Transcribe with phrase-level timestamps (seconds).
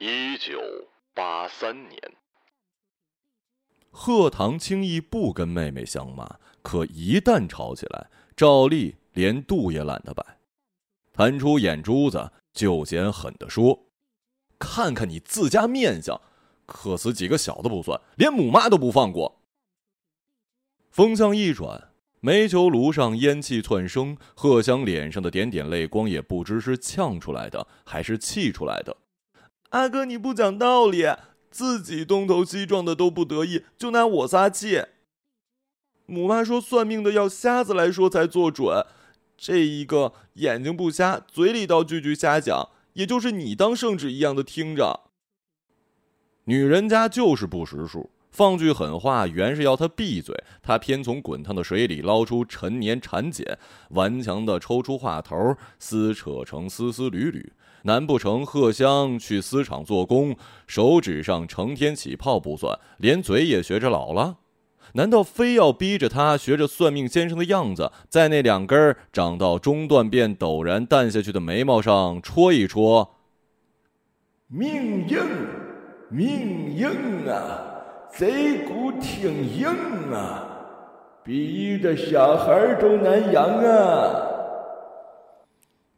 [0.00, 0.60] 一九
[1.12, 2.00] 八三年，
[3.90, 10.24] 贺堂轻易不跟妹妹相骂，可一旦吵起来，照例连度也懒得摆，
[11.12, 13.88] 弹出眼珠子就嫌狠的说
[14.56, 16.20] ：“看看你自家面相，
[16.64, 19.40] 克死几个小的不算，连母妈都不放过。”
[20.92, 21.90] 风向一转，
[22.20, 28.96] 煤球炉上烟气窜升，贺香脸上的点点泪光也不知是呛出来的还是气出来的。
[29.70, 31.04] 阿哥，你不讲道理，
[31.50, 34.82] 自己东头西撞的都不得意，就拿我撒气。
[36.06, 38.86] 母妈说算命的要瞎子来说才做准，
[39.36, 45.00] 这一个眼睛不瞎，嘴里倒句句瞎讲，也就是你当圣旨一样的听着。
[46.44, 53.58] 女人家就是不识数，放句狠话，原是要她闭嘴，她偏从滚烫的水里捞出陈年缠剪，
[53.90, 55.36] 顽强的抽出话头，
[55.78, 57.52] 撕扯成丝丝缕缕。
[57.82, 64.38] 难不成贺香去丝厂做工，手指上成天起泡不算，连嘴也学着老了？
[64.94, 73.16] 难道非要逼着他学着算命先生的样子，在那两根长到中段便陡然淡下去的眉毛上戳一戳？
[74.46, 75.18] 命硬，
[76.08, 76.88] 命硬
[77.28, 77.60] 啊，
[78.10, 79.68] 贼骨挺硬
[80.10, 80.48] 啊，
[81.22, 84.24] 比一个小孩都难养啊！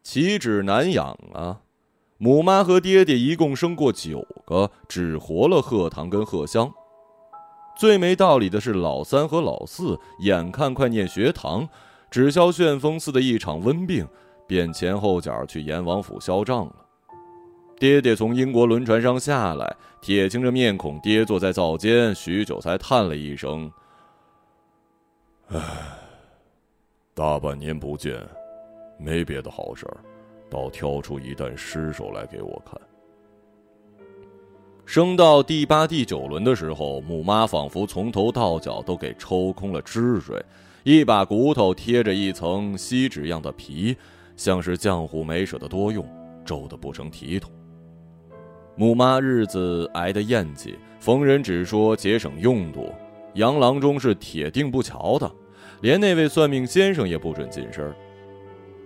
[0.03, 1.61] 岂止难养啊！
[2.23, 6.71] 母妈和爹爹一共生过九个，只活了贺堂跟贺香。
[7.75, 11.67] 最没道理的是老三和老四，眼看快念学堂，
[12.11, 14.07] 只消旋风似的一场瘟病，
[14.47, 16.77] 便前后脚去阎王府销账了。
[17.79, 23.73] 爹爹从英国轮船上下来，铁青着面孔跌坐在灶间，许久才叹了一声
[25.49, 25.59] ：“唉，
[27.15, 28.21] 大半年不见，
[28.99, 29.97] 没别的好事儿。”
[30.51, 32.79] 倒挑出一担尸首来给我看。
[34.85, 40.45] 升到第八、第九轮的时候，母妈仿佛从头到脚都给抽空了汁水，
[40.83, 43.97] 一把骨头贴着一层锡纸样的皮，
[44.37, 46.05] 像是浆糊没舍得多用，
[46.45, 47.53] 皱得不成体统。
[48.75, 52.93] 母妈日子挨得厌气，逢人只说节省用度，
[53.35, 55.31] 洋郎中是铁定不瞧的，
[55.83, 57.95] 连那位算命先生也不准近身。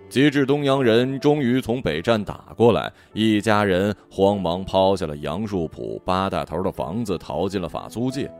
[0.09, 8.31] 及至东洋人终于从北站打过来，一家人慌忙抛下了杨树浦八大头的房子，逃进了法租界。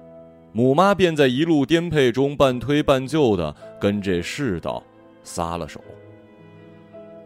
[0.53, 4.81] 母妈便在一路颠沛中半推半就的跟这世道
[5.25, 5.81] 撒了手。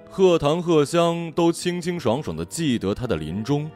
[0.08, 3.70] 贺堂、贺香都清清爽爽的记得他的临终，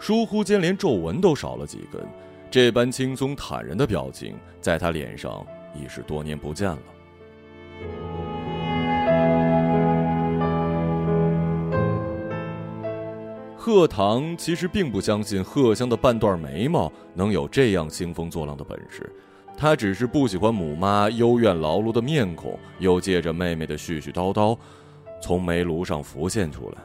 [0.00, 2.02] 疏忽间连皱纹都少了几根，
[2.50, 5.46] 这般轻松坦然的表情，在他脸上
[5.80, 6.78] 已是多年不见了。
[13.64, 19.08] 贺堂其实并不相信贺香的半段眉毛能有这样兴风作浪的本事，
[19.56, 24.58] 他只是不喜欢母妈幽怨劳碌的面孔，又借着妹妹的絮絮叨叨，
[25.22, 26.78] 从煤炉上浮现出来。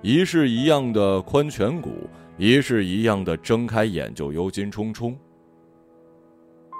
[0.00, 5.12] 一式一样的宽颧骨，一式一样的睁开眼就忧心忡忡。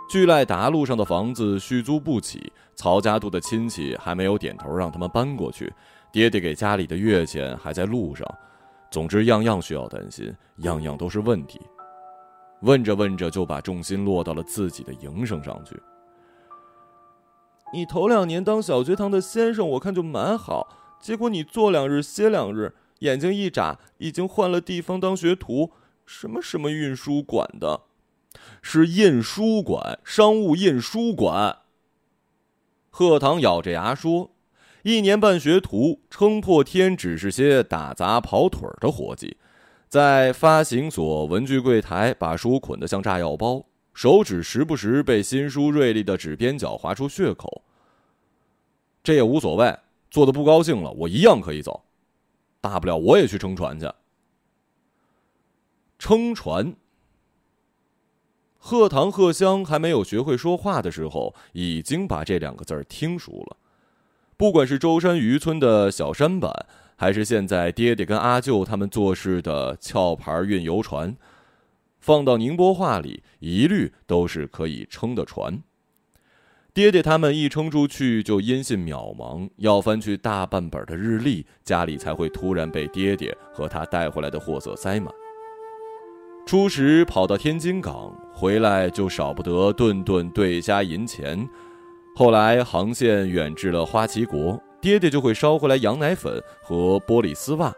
[0.09, 5.72] 巨赖达路上的房子续租不起，曹家渡的亲戚还没有点头让他们搬过去，
[6.12, 8.25] 爹爹给家里的月钱还在路上。
[8.91, 11.60] 总之，样样需要担心，样样都是问题。
[12.62, 15.81] 问着问着，就把重心落到了自己的营生上去。
[17.72, 20.76] 你头两年当小学堂的先生，我看就蛮好。
[20.99, 25.72] 结果你做两日歇两日，眼睛一眨，已经换了地方当学徒。
[26.06, 27.82] 什么什么运输馆的，
[28.62, 31.59] 是印书馆，商务印书馆。
[32.88, 34.31] 贺堂咬着牙说。
[34.83, 39.37] 一年半学徒，撑破天只是些打杂跑腿儿的活计，
[39.89, 47.62] 在发行所文具柜台把书捆得像炸药包，手指时不时被新书锐利的纸边角划出血口。
[49.03, 49.77] 这也无所谓，
[50.11, 51.84] 做的不高兴了，我一样可以走，
[52.61, 53.91] 大不了我也去撑船去。
[55.99, 56.75] 撑船。
[58.58, 63.56] 贺堂贺香还没有学会说话的时候，已经把这两个字儿听熟了。
[64.38, 66.52] 不管是舟山渔村的小舢板，
[66.94, 71.17] 还是现在爹爹跟阿舅他们做事的壳牌运油船，
[71.99, 75.61] 放到宁波话里，一律都是可以撑的船。
[76.73, 85.12] 爹爹他们一撑出去就音信渺茫，要翻去大半本的日历，家里才会突然被爹爹和他带回来的货色塞满。
[86.46, 91.49] 初时跑到天津港，回来就少不得顿顿对虾银钱。
[92.19, 97.73] 后来航线远至了花旗国，爹爹就会捎回来羊奶粉和玻璃丝袜。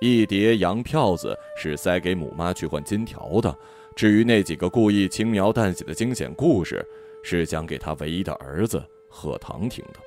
[0.00, 3.56] 一叠洋票子是塞给母妈去换金条的。
[3.94, 6.84] 至于那几个故意轻描淡写的惊险故事，
[7.22, 10.00] 是讲给他唯一的儿子贺堂听的。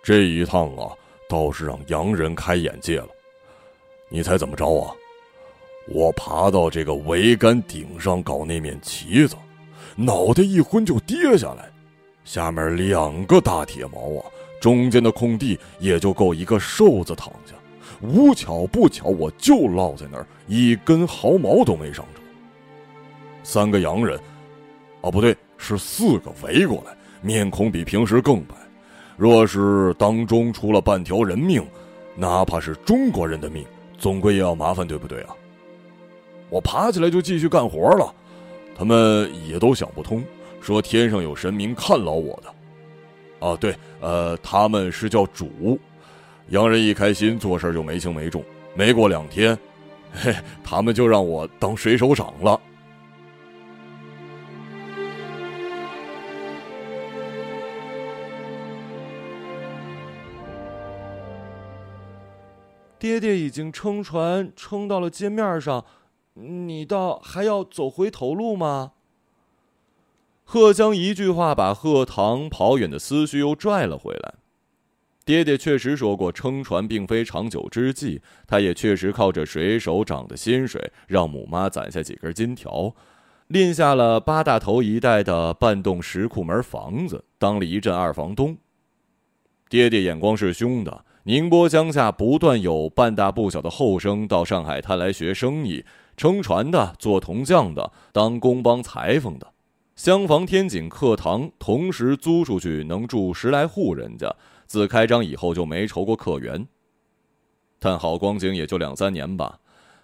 [0.00, 0.94] 这一趟啊，
[1.28, 3.08] 倒是让洋人开眼界了。
[4.08, 4.94] 你猜怎么着啊？
[5.88, 9.34] 我爬到这个桅杆顶上搞那面旗子，
[9.96, 11.70] 脑袋一昏就跌下来，
[12.24, 14.26] 下面两个大铁锚啊，
[14.60, 17.54] 中间的空地也就够一个瘦子躺下。
[18.00, 22.20] 无巧不巧，我就落在那儿，一根毫毛都没伤着。
[23.44, 24.18] 三个洋人，
[25.02, 28.54] 哦，不对，是四个围过来，面孔比平时更白。
[29.16, 31.64] 若是当中出了半条人命，
[32.16, 33.64] 哪怕是中国人的命，
[33.98, 35.36] 总归也要麻烦，对不对啊？
[36.50, 38.12] 我爬起来就继续干活了，
[38.82, 40.24] 他们也都想不通，
[40.60, 43.46] 说天上有神明看牢我的。
[43.46, 45.78] 啊，对，呃，他们是叫主。
[46.48, 48.44] 洋人一开心，做事就没轻没重。
[48.74, 49.56] 没过两天，
[50.12, 50.34] 嘿，
[50.64, 52.60] 他们就让我当水手长了。
[62.98, 65.84] 爹爹已经撑船撑到了街面上，
[66.34, 68.92] 你倒还要走回头路吗？
[70.44, 74.34] 贺江一句话把贺堂跑远的思绪又拽了回来。
[75.24, 78.20] 爹爹确实说过，撑船并非长久之计。
[78.46, 82.94] 他也确实靠着水手长的薪水，让母妈攒下几根金条，
[83.46, 88.56] 拎下了八大头一带的半栋石库门房子，当了一阵二房东。
[89.68, 91.04] 爹爹眼光是凶的。
[91.24, 95.84] 宁波江下不断有半大不小的后生到上海滩来学生意，
[96.16, 99.52] 撑船的、做铜匠的、当工帮裁缝的，
[99.96, 104.34] 厢房、天井、课堂同时租出去，能住十来户人家。
[104.66, 106.66] 自开张以后就没愁过客源，
[107.78, 109.58] 但好光景也就两三年吧。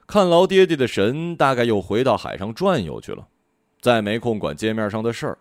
[0.07, 3.29] 看牢爹爹的神，大概又回到海上转悠去了，
[3.81, 5.39] 再没空管街面上的事儿。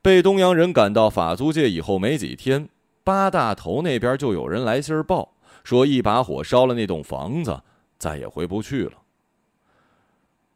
[0.00, 2.68] 被东洋人赶到法租界以后没几天，
[3.02, 5.34] 八大头那边就有人来信儿报，
[5.64, 7.62] 说一把火烧了那栋房子，
[7.98, 9.01] 再也回不去了。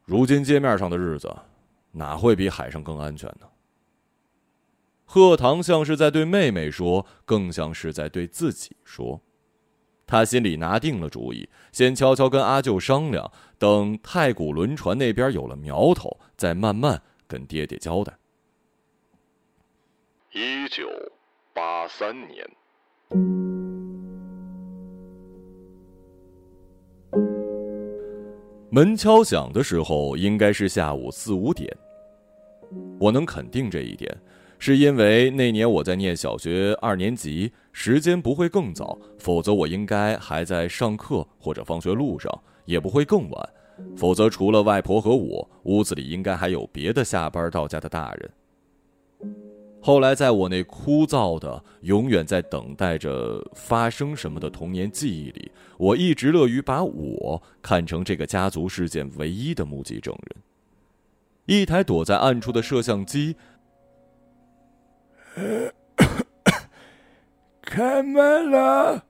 [0.07, 1.35] 如今街面上的日子，
[1.91, 3.47] 哪会比海上更安全呢？
[5.03, 9.21] 贺堂像是在对妹妹说，更像是在对自己说。
[10.05, 18.17] 他心里拿定了主意，先悄悄跟阿舅商量，等太古轮船那边有了苗头，再慢慢跟爹爹交代。
[20.31, 20.87] 一九
[21.53, 22.49] 八三年，
[28.69, 31.73] 门敲响的时候，应该是下午四五点。
[32.99, 34.15] 我能肯定这一点。
[34.59, 42.31] 是因为那年我在念小学二年级，时间不会更早，否则我应该还在上课或者放学路上，
[42.65, 43.49] 也不会更晚，
[43.95, 48.29] 否则除了外婆和我，屋子里应该还有别的下班到家的大人。
[49.87, 60.43] 后来，在我那枯燥的、永远在等待着发生什么的童年记忆里，我一直乐于把我看成这个家族事件唯一的目击证人。
[61.45, 63.37] 一台躲在暗处的摄像机。
[67.63, 69.05] 开门了。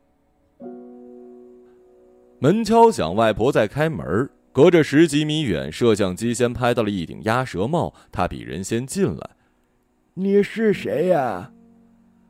[2.37, 4.29] 门敲响，外婆在开门。
[4.51, 7.95] 隔着十几米远，摄像机先拍到了一顶鸭舌帽。
[8.11, 9.36] 她比人先进来。
[10.19, 11.51] 你是谁呀？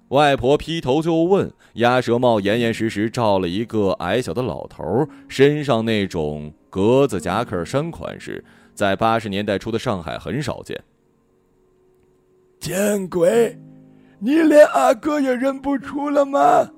[0.09, 1.49] 外婆劈头就问。
[1.75, 10.83] 鸭舌帽严严实实罩了一个矮小的老头，身上那种格子夹克衫款式，在八十年代初的上海很少见。
[12.59, 13.57] 见鬼！
[14.19, 16.69] 你连阿哥也认不出了吗？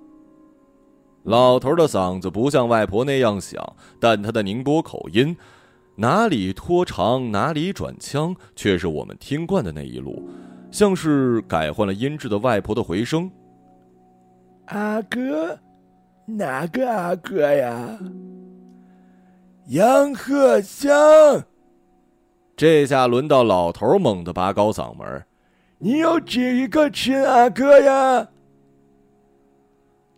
[1.24, 5.36] 老头的嗓子不像外婆那样响，但他的宁波口音，
[5.96, 10.30] 哪里拖长哪里转腔，却是我们听惯的那一路，
[10.72, 13.30] 像是改换了音质的外婆的回声。
[14.66, 15.58] 阿哥，
[16.26, 17.98] 哪个阿哥呀？
[19.68, 20.92] 杨鹤香。
[22.56, 25.24] 这下轮到老头猛地拔高嗓门。
[25.78, 28.28] 你有几个亲阿哥呀？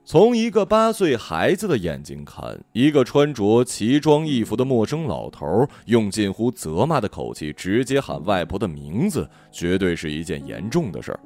[0.03, 11.19] 从一个八岁孩子的眼睛看，一个穿着奇装异服的陌生老头用近乎责骂的口气直接喊外婆的名字，绝对是一件严重的事儿。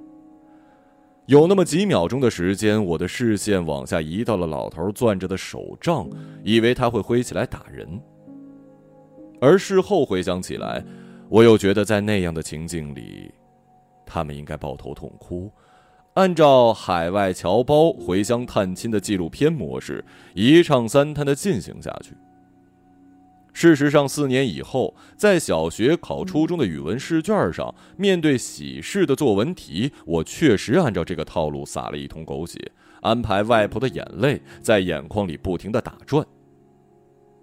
[1.26, 6.08] 有那么几秒钟的时间，我的视线往下移到了老头攥着的手杖，
[6.44, 8.00] 以为他会挥起来打人。
[9.42, 10.84] 而事后回想起来，
[11.30, 13.32] 我又觉得在那样的情境里。
[14.06, 15.52] 他们应该抱头痛哭，
[16.16, 20.04] 按照海外侨胞回乡探亲的纪录片模式，
[20.34, 22.16] 一唱三叹的进行下去。
[23.52, 36.26] 事实上，四年以后，在小学考初中的语文试卷上，面对喜事的作文题，我确实按照这个套路撒了一通狗血，安排外婆的眼泪在眼眶里不停的打转。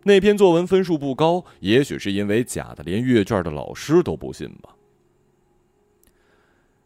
[0.05, 4.71] 那篇作文分数不高，也许是因为假的，连阅卷的老师都不信吧。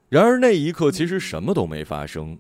[0.09, 2.39] 然而那一刻，其实什么都没发生。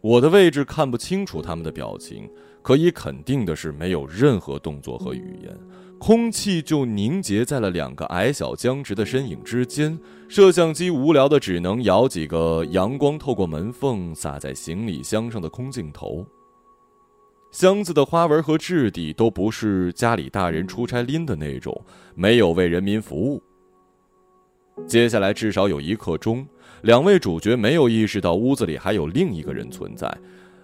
[0.00, 2.30] 我的位置看不清楚他们的表情，
[2.62, 5.58] 可以肯定的是，没有任何动作和语言，
[5.98, 9.98] 空气就凝结在了两个矮小僵直的身影之间。
[10.28, 16.24] 摄像机无聊的只能摇几个阳光透过门缝洒在行李箱上的空镜头。
[17.50, 21.84] 箱子的花纹和质地都不是家里大人出差拎的那种，
[22.14, 23.42] 没有为人民服务。
[24.86, 26.46] 接下来至少有一刻钟。
[26.84, 30.14] 两位主角没有意识到屋子里还有另一个人存在。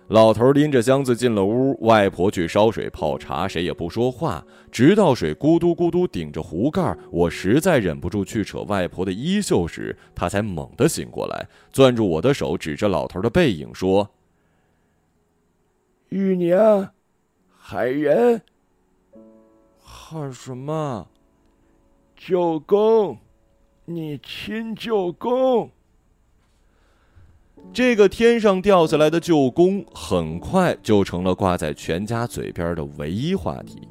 [0.09, 14.11] 老头拎着箱子进了屋，外婆去烧水泡茶，谁也不说话，直到水咕嘟咕嘟顶着壶盖，我实在忍不住去扯外婆的衣袖时，她才猛地醒过来，攥住我的手，指着老头的背影说
[16.11, 16.91] ：“玉娘，
[17.57, 18.43] 海人，
[19.83, 21.09] 喊什么？
[22.15, 23.17] 舅公，
[23.87, 25.71] 你亲舅公。”
[27.73, 33.87] 这个天上掉下来的舅公，很快就成了挂在全家嘴边的唯一话题。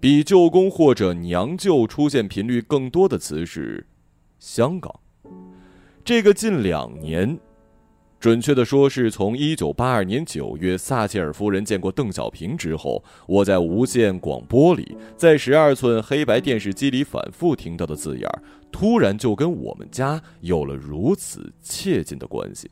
[0.00, 3.84] 比舅公或者娘舅出现频率更多的词是
[4.38, 4.94] “香港”。
[6.04, 7.36] 这个近两年，
[8.20, 18.42] 准确的说是从一九八二年九月撒切尔夫人见过邓小平之后，我在无线广播里，在十二寸黑白电视机里反复听到的字眼儿。
[18.70, 22.70] 突然就跟我们家有了如此切近的关系。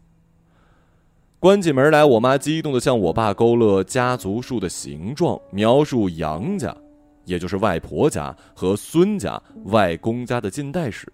[1.38, 6.75] 关起门来，我妈激动的向我爸勾勒家族树的形状，描述杨家，
[7.25, 11.07] 也就是外婆家和孙家、外公家的近代史。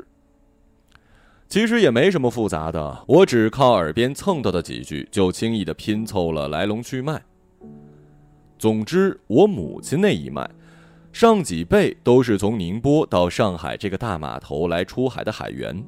[1.49, 7.21] 其实也没什么复杂的，我只靠耳边蹭到的几句，就轻易的拼凑了来龙去脉。
[8.59, 10.49] 总之，我母亲那一脉。
[11.13, 15.85] 上几辈都是从宁波到上海这个大码头来出海的海员，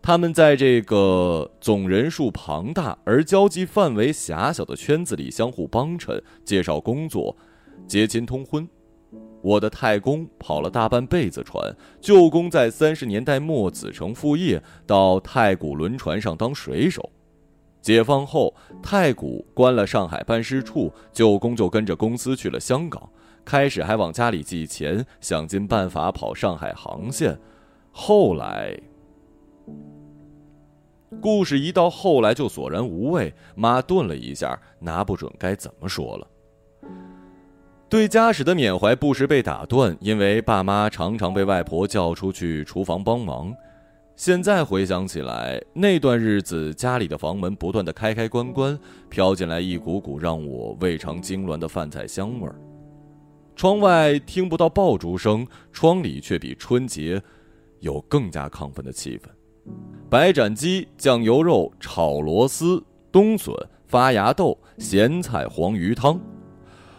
[0.00, 7.36] 他们在这个总人数庞大而交际范围狭小的圈子里相互帮衬、介绍工作、
[7.88, 8.66] 结亲通婚。
[9.42, 17.10] 我的太公跑了大半辈子船，舅公在三十年代末子承父业到太古轮船上当水手。
[17.82, 23.10] 解放后，太古关了上海办事处，舅公就跟着公司去了香港。
[23.44, 27.38] 开始还往家里寄钱，想尽办法跑上海航线。
[27.92, 28.76] 后来，
[31.20, 33.32] 故事一到后来就索然无味。
[33.54, 36.26] 妈顿了一下，拿不准该怎么说了。
[37.88, 43.54] 对家史的缅怀不时被打断，因为爸妈常常被外婆叫出去厨房帮忙。
[44.16, 48.76] 现在回想起来，那段日子家里的房门不断的开开关关，
[49.08, 52.56] 飘进来一股股让我胃肠痉挛的饭菜香味儿。
[53.56, 57.22] 窗外听不到爆竹声，窗里却比春节
[57.80, 59.28] 有更加亢奋的气氛。
[60.10, 62.82] 白斩鸡、酱油肉、炒螺丝、
[63.12, 63.54] 冬笋、
[63.86, 66.20] 发芽豆、咸菜黄鱼汤，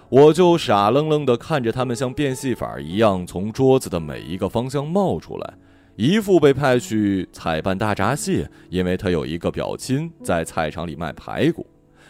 [0.09, 5.53] 我就傻愣愣地看着他们像变戏法一样从桌子的每一个方向冒出来。
[5.97, 11.65] 姨父被派去采办大闸蟹，因为他有一个表亲在菜场里卖排骨，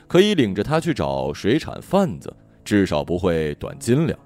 [0.07, 4.17] 可以领着他去找水产贩子，至少不会短斤两。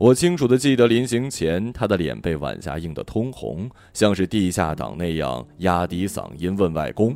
[0.00, 7.14] 我清楚的记得，临行前，他的脸被晚霞映得通红，像是地下党那样压低嗓音问外公：“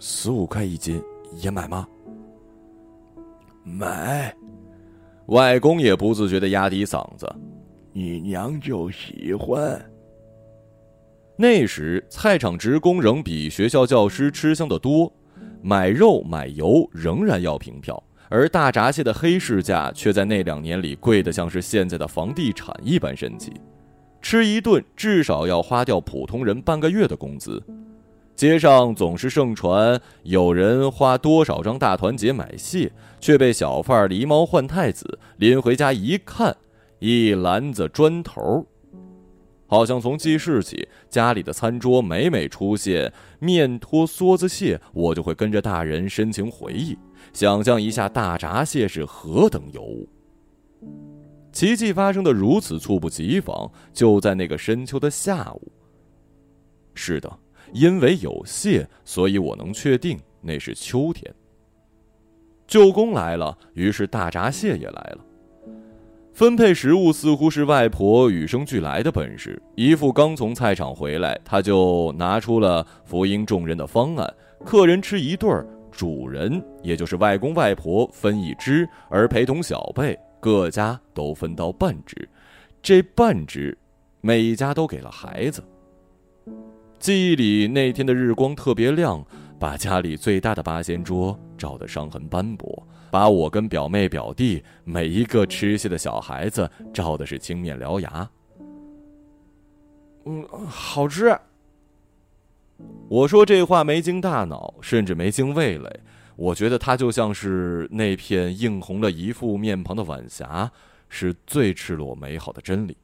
[0.00, 1.00] 十五块一斤，
[1.36, 1.86] 也买吗？”
[3.62, 4.34] 买。
[5.26, 7.32] 外公也不自觉的压低嗓子
[7.94, 9.80] ：“你娘就喜欢。”
[11.38, 15.12] 那时菜场职工仍比学校教师吃香的多，
[15.62, 18.02] 买肉买油仍然要凭票。
[18.34, 23.52] 而大闸蟹的黑市价却在那两年里贵得像是现在的房地产一般神奇，
[24.20, 27.62] 吃一顿至少要花掉普通人半个月的工资。
[28.34, 36.56] 街上总是盛传有人花多少张大团结买蟹，却被小贩狸猫换太子拎回家一看，
[36.98, 38.66] 一篮子砖头。
[39.66, 46.98] 好像从记事起，家里的餐桌每每出现面托梭子蟹，我就会跟着大人深情回忆。
[47.34, 50.08] 想象一下大闸蟹是何等尤物。
[51.52, 55.72] 奇迹发生的如此猝不及防，就在那个深秋的下午。
[56.94, 57.38] 是的，
[57.72, 61.32] 因为有蟹，所以我能确定那是秋天。
[62.66, 65.18] 舅公来了，于是大闸蟹也来了。
[66.32, 69.60] 分配食物似乎是外婆与生俱来的本事。
[69.76, 75.64] 姨父刚从菜场回来，他就拿出了福音众人的方案：客人吃一对儿，
[75.96, 82.28] 主人也就是外公外婆分一只，而陪同小辈各家都分到半只。
[82.82, 83.76] 这半只，
[84.20, 85.62] 每一家都给了孩子。
[86.98, 89.24] 记忆里那天的日光特别亮，
[89.58, 92.86] 把家里最大的八仙桌照得伤痕斑驳。
[93.10, 98.28] 把我跟表妹表弟每一个吃蟹的小孩子照的是青面獠牙。
[100.24, 101.38] 嗯，好吃。
[103.08, 106.00] 我说这话没经大脑，甚至没经味蕾。
[106.36, 110.72] 我觉得它就像是那片映红了一副面庞的晚霞，
[111.08, 112.96] 是最赤裸美好的真理。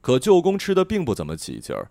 [0.00, 1.90] 可舅公吃的并不怎么起劲儿，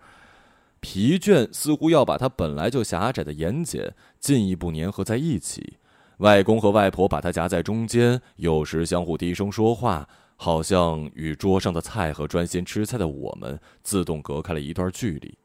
[0.80, 5.78] 疲倦似乎要把他本来就狭窄的眼睑进一步粘合在一起。
[6.20, 15.38] 外公和外婆把他夹在中间，有时相互低声说话，好像与桌上的菜和专心吃菜的我们自动隔开了一段距离。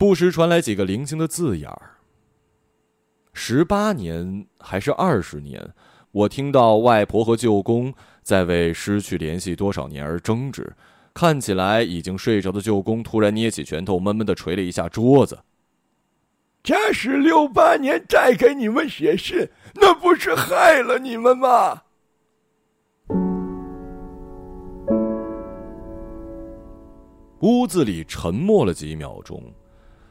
[0.00, 1.90] 不时传来几个零星的字眼儿。
[3.34, 5.74] 十八年还是二十年，
[6.10, 7.92] 我听到外婆和舅公
[8.22, 10.74] 在为失去联系多少年而争执。
[11.12, 15.38] 看起来已经睡着的舅公突然捏起拳头，闷闷的捶了一下桌子。
[16.62, 21.82] 假使六八年再给你们写信，那不是害了你们吗？
[27.40, 29.42] 屋子里沉默了几秒钟，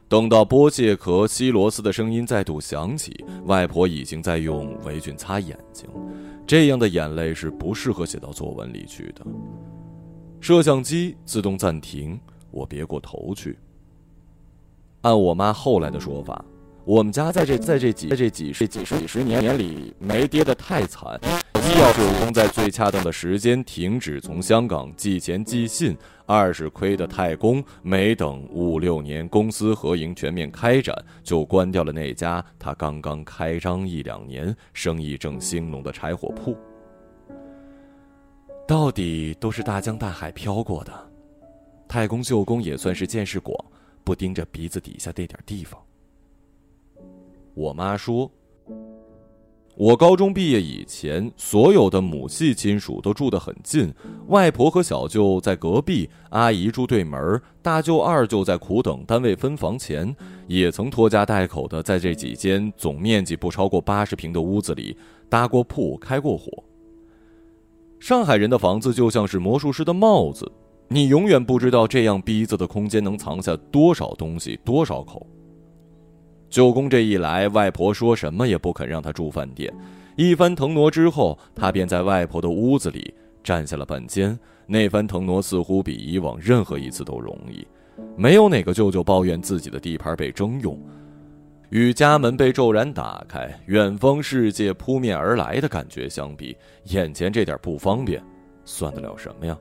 [0.10, 5.88] 等到剥蟹壳、西螺丝的声音再度响起，外婆已经在用围裙擦眼睛。
[6.48, 9.24] 这样的眼泪是不适合写到作文里去的。
[10.42, 13.56] 摄像机自动暂停，我别过头去。
[15.02, 16.44] 按我妈后来的说法，
[16.86, 21.22] 我们家在这在这几在这几十几十几十年里没跌得太惨。
[21.80, 25.96] 一要是公在最恰当的时间停止从香港寄钱寄信；
[26.26, 36.54] 二是亏的太公没等五六年公私合营全面开展，就关掉了那家他刚刚开张一两年、生意正兴隆的柴火铺。
[38.68, 40.92] 到底都是大江大海飘过的，
[41.88, 43.58] 太公舅公也算是见识广。
[44.04, 45.80] 不盯着鼻子底下那点地方。
[47.54, 48.30] 我妈说，
[49.80, 53.94] 我高中毕业以前，所有的母系亲属都住得很近，
[54.28, 60.14] 外婆和小舅在隔壁，阿姨住对门，大舅、二舅在苦等单位分房钱，
[60.48, 64.98] 也曾拖家带口的在这几间总面积不超过八十平的屋子里
[65.30, 66.62] 搭过铺、开过火。
[68.02, 70.52] 上海人的房子就像是魔术师的帽子。
[70.90, 75.26] 你永远不知道这样逼仄的空间能藏下多少东西，多少口。
[76.50, 79.74] 舅公这一来，外婆说什么也不肯让他住饭店。
[80.16, 84.38] 一番腾挪之后，他便在外婆的屋子里占下了半间。
[84.66, 87.66] 那番腾挪似乎比以往任何一次都容易，
[88.16, 90.80] 没有哪个舅舅抱怨自己的地盘被征用。
[91.70, 98.22] 与家门被骤然打开，远方世界扑面而来的感觉相比，眼前这点不方便，
[98.66, 99.58] 算得了什么呀？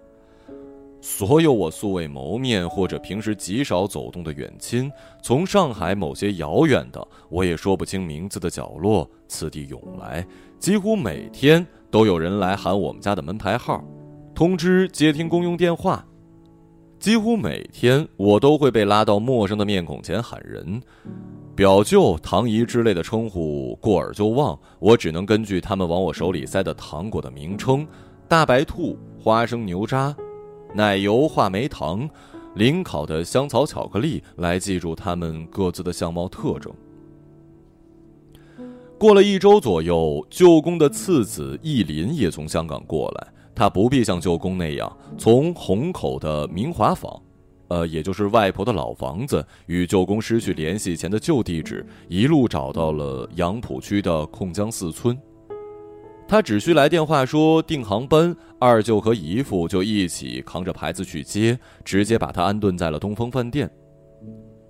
[1.01, 4.91] 所有我素未谋面或者平时极少走动的远亲，
[5.23, 10.27] 从上海某些遥远的我也说不清名字的角落，此地涌来。
[10.59, 13.83] 几乎每天都有人来喊我们家的门牌号，
[14.35, 16.05] 通知接听公用电话。
[16.99, 20.83] 几乎每天我都会被拉到陌生的面孔前喊人，
[21.55, 27.87] 表舅、堂姨之类的称呼过耳就忘，我只能根据他们往我手里塞的糖果的名称：
[28.27, 30.13] 大白兔、花生牛渣。
[30.75, 32.09] 奶油话梅糖，
[32.55, 36.73] 临烤的香草巧克力，来记住他们各自的相貌特征。
[38.99, 43.29] 过了一周左右，舅公的次子义林也从香港过来。
[43.55, 47.21] 他不必像舅公那样从虹口的明华坊，
[47.69, 55.19] 呃，也就是外婆的老房子，与舅公失去联系前的旧地址，一路找到了杨浦区的控江四村。
[56.29, 63.71] 他只需来电话说订航班，二舅和姨父就一起扛着牌子去接，直接把他安顿在了东风饭店。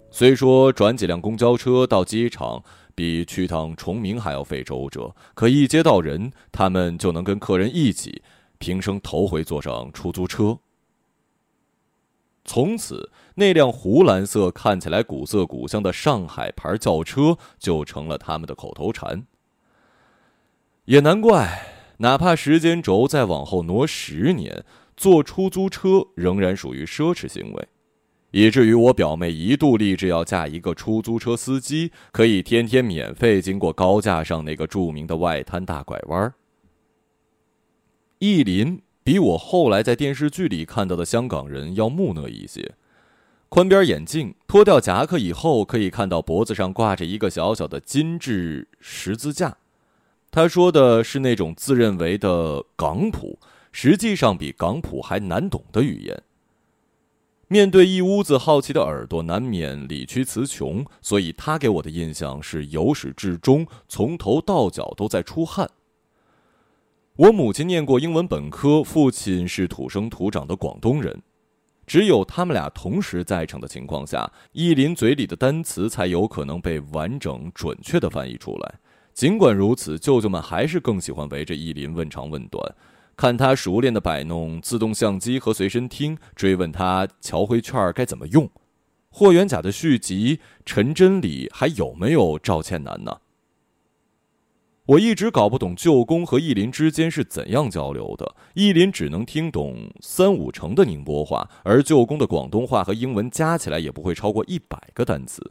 [0.09, 2.63] 虽说转几辆公交车到机场
[2.95, 8.23] 比去趟崇明还要费周折，可一接到人，他们就能跟客人一起，
[8.59, 10.57] 平生头回坐上出租车。
[12.45, 19.27] 从此，那辆湖蓝色、看起来古色古香的上海牌轿车就成了他们的口头禅。
[20.89, 21.67] 也难怪，
[21.99, 24.65] 哪怕时间轴再往后挪十年，
[24.97, 27.69] 坐出租车仍然属于奢侈行为。
[28.31, 36.33] 以至于我表妹一度立志要嫁一个出租车司机，可以天天免费经过高架上那个著名的外滩大拐弯。
[38.21, 42.77] 意林比我后来在电视剧里看到的香港人要木讷一些，
[43.51, 49.59] 宽边眼镜，脱掉夹克以后，可以看到脖子上挂着一个小小的金质十字架。
[50.31, 53.39] 他说的是那种自认为的港普，
[53.73, 56.23] 实际上比港普还难懂的语言。
[57.49, 65.71] 面对一屋子好奇的耳朵，难免理屈词穷，所以他给我的印象是由始至终，从头到脚都在出汗。
[67.17, 71.23] 我母亲念过英文本科，父亲是土生土长的广东人，
[71.87, 78.75] 只有他们俩同时在场的情况下，意林嘴里的单词才有可能被完整准确的翻译出来。
[79.19, 82.77] 尽管如此，舅舅们还是更喜欢围着意林问长问短。
[83.17, 88.49] 看他熟练的摆弄自动相机和随身听，追问他侨汇券该怎么用，
[89.11, 93.19] 霍元甲的续集《陈真里》还有没有赵倩楠呢？
[94.87, 98.37] 我一直搞不懂舅公和意林之间是怎样交流的。
[98.55, 105.51] 意林只能听懂三五成的宁波话，而舅公的广东话和英文加起来也不会超过一百个单词，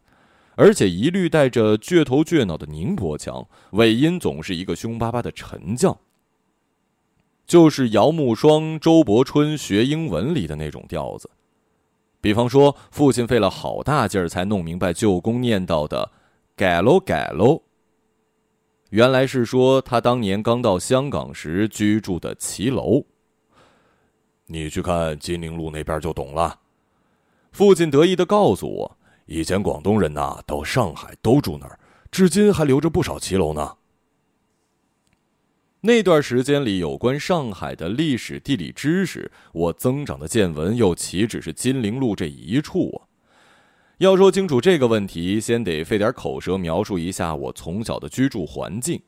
[0.57, 5.95] 而且一律带着倔头倔脑的宁波腔，尾音总是一个凶巴巴的沉降。
[7.45, 11.29] 就是姚慕双、周伯春学英文里的那种调子，
[12.19, 16.11] 比方说，父亲费了好大劲儿才弄明白舅公念叨的
[16.57, 17.61] “改喽改喽”，
[18.89, 23.05] 原来是说他当年刚到香港时居住的骑楼。
[24.47, 26.59] 你去看金陵路那边就懂了。
[27.51, 28.96] 父亲得意的告诉我，
[29.27, 31.77] 以前广东人呐到上海都住那儿，
[32.09, 33.75] 至今还留着不少骑楼呢。
[35.81, 43.05] 那段时间里，有关上海的历史地理知识，我增长的见闻又岂止是金陵路这一处啊？
[43.97, 49.01] 要说清楚这个问题，先得费点口舌描述一下我从小的居住环境。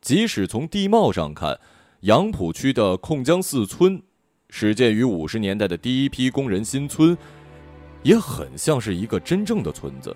[0.00, 1.58] 即使从地貌上看，
[2.00, 4.02] 杨浦区的控江四村，
[4.50, 7.16] 始建于五十年代的第一批工人新村，
[8.02, 10.14] 也很像是一个真正的村子。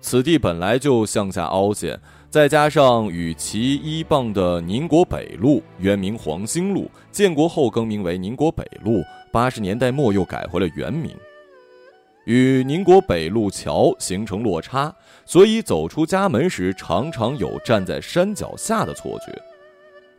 [0.00, 1.98] 此地本来就向下凹陷。
[2.28, 11.14] 再加上与其依傍的宁国北路，原名黄兴路，建国后更名为宁国北路，八十年代末又改回了原名，
[12.24, 14.90] 与宁国北路桥形成落差，
[15.26, 19.38] 所以走出家门时常常有站在山脚下的错觉，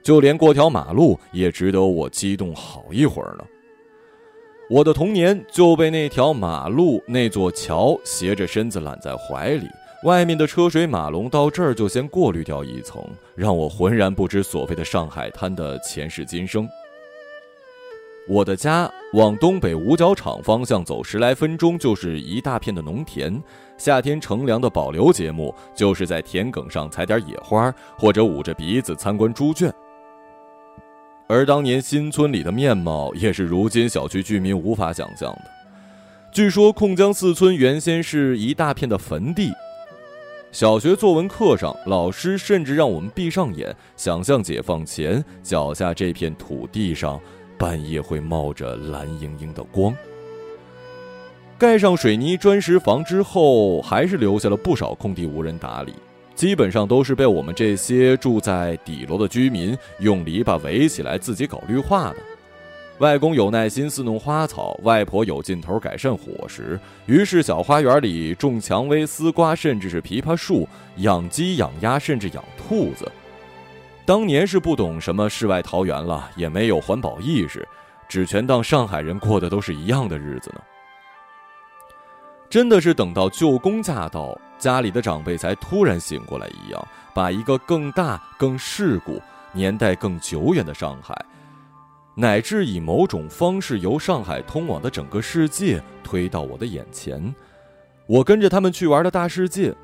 [0.04, 3.44] 就连过条马路也值得我激动好一会儿呢。
[4.70, 9.68] 我的童年就被那条马路、那座桥斜着身子揽在怀里。
[10.04, 13.02] 外面的车水马龙到这儿就先过滤掉一层，
[13.36, 16.68] 让我浑然不知所谓的上海滩的前世今生。
[18.28, 23.42] 我的家往东北五角场方向走十来分钟就是一大片的农田，
[23.78, 29.74] 夏天乘凉的保留节目就是在田埂上采点野花，或者捂着鼻子参观猪圈。
[31.34, 35.46] 而当年新村里的面貌也是如今小区居民无法想象的。
[36.32, 39.52] 据说控江四村原先是一大片的坟地。
[40.52, 47.20] 小学作文课上，老师甚至让我们闭上眼，想象解放前脚下这片土地上，
[47.58, 49.92] 半夜会冒着蓝莹莹的光。
[51.58, 55.96] 盖上水泥砖石房之后，还是留下了不少空地无人打理，
[56.36, 62.16] 基本上都是被我们这些住在底楼的居民用篱笆围起来，自己搞绿化的。
[63.00, 70.68] 外公有耐心伺弄花草，外婆有劲头改善伙食，于是小花园里种蔷薇、丝瓜，甚至是枇杷树，
[70.98, 73.12] 养鸡、养鸭，甚至养兔子。
[74.06, 77.68] 当年是不懂什么世外桃源了，也没有环保意识，
[78.08, 80.62] 只全当上海人过的都是一样的日子呢。
[82.50, 89.22] 真的是等到舅公驾到，家里的长辈才突然醒过来一样，把一个更大、更世故、
[89.52, 91.14] 年代更久远的上海。
[92.16, 97.36] 乃至以某种方式由上海通往的整个世界推到我的眼前，
[98.08, 99.76] 我跟着他们去玩的大世界。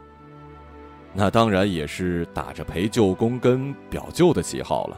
[1.13, 4.97] 那当然也是打着陪舅公跟表舅的旗号了。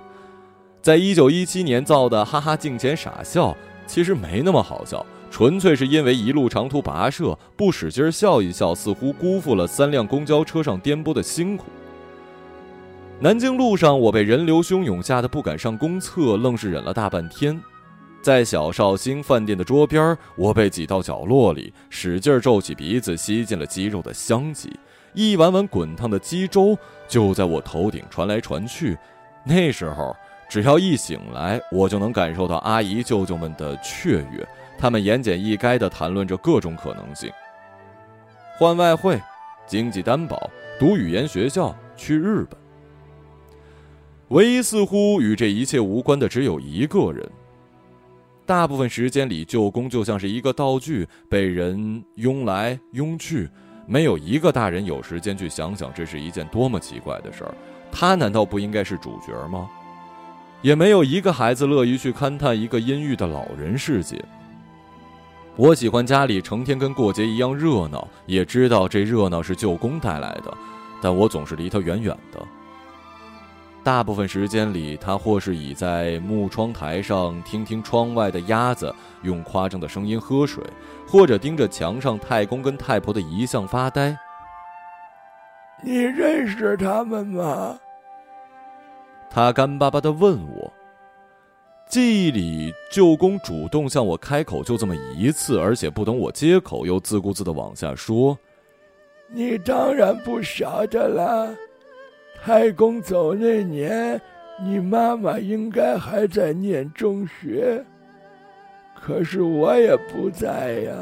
[0.79, 11.67] 在一九一七年造的哈哈镜前傻笑，其实没那么好笑，纯粹是因为一路长途跋涉，不使劲笑一笑，似乎辜负了三辆公交车上颠簸的辛苦。
[13.17, 17.59] 南京路上，我被人流汹涌吓得不敢上公厕，愣是忍了大半天。
[18.21, 24.69] 在小绍兴饭店的桌边，我被挤到角落里，使劲皱起鼻子，吸进了鸡肉的香气。
[25.13, 28.97] 一碗碗滚烫的鸡粥就在我头顶传来传去。
[29.45, 30.15] 那时候，
[30.49, 34.47] 只要一醒来，我就能感受到阿姨舅舅们的雀跃，
[34.81, 37.31] 他们言简意赅地谈论着各种可能性：
[38.57, 39.21] 换外汇、
[39.67, 42.59] 经济担保、读语言学校、去日本。
[44.29, 47.29] 唯一似乎与这一切无关的只有一个人。
[48.43, 53.47] 大部分时间里，舅公就像是一个道具，被人拥来拥去，
[53.85, 57.53] 没有一个大人有时间去想想这是一件多么奇怪的事儿。
[57.91, 59.69] 他难道不应该是主角吗？
[60.63, 64.19] 也没有一个孩子乐于去勘探一个阴郁的老人世界。
[65.57, 70.51] 我喜欢家里成天跟过节一样热闹，也知道这热闹是舅公带来的，
[71.01, 72.41] 但我总是离他远远的。
[73.83, 80.63] 大部分时间里，他或是倚在木窗台上听听窗外的鸭子用夸张的声音喝水，
[81.07, 84.15] 或者盯着墙上太公跟太婆的遗像发呆。
[85.83, 87.77] 你认识他们吗？
[89.29, 90.71] 他干巴巴的问我。
[91.91, 98.39] 记忆里，舅公主动向我开口就这么一次，而且不等我接口，又自顾自的往下说
[99.27, 101.53] ：“你当然不晓得了。
[102.41, 104.21] 太公走那年，
[104.63, 107.83] 你妈妈应该还在念中学，
[108.95, 110.93] 可是我也不在呀，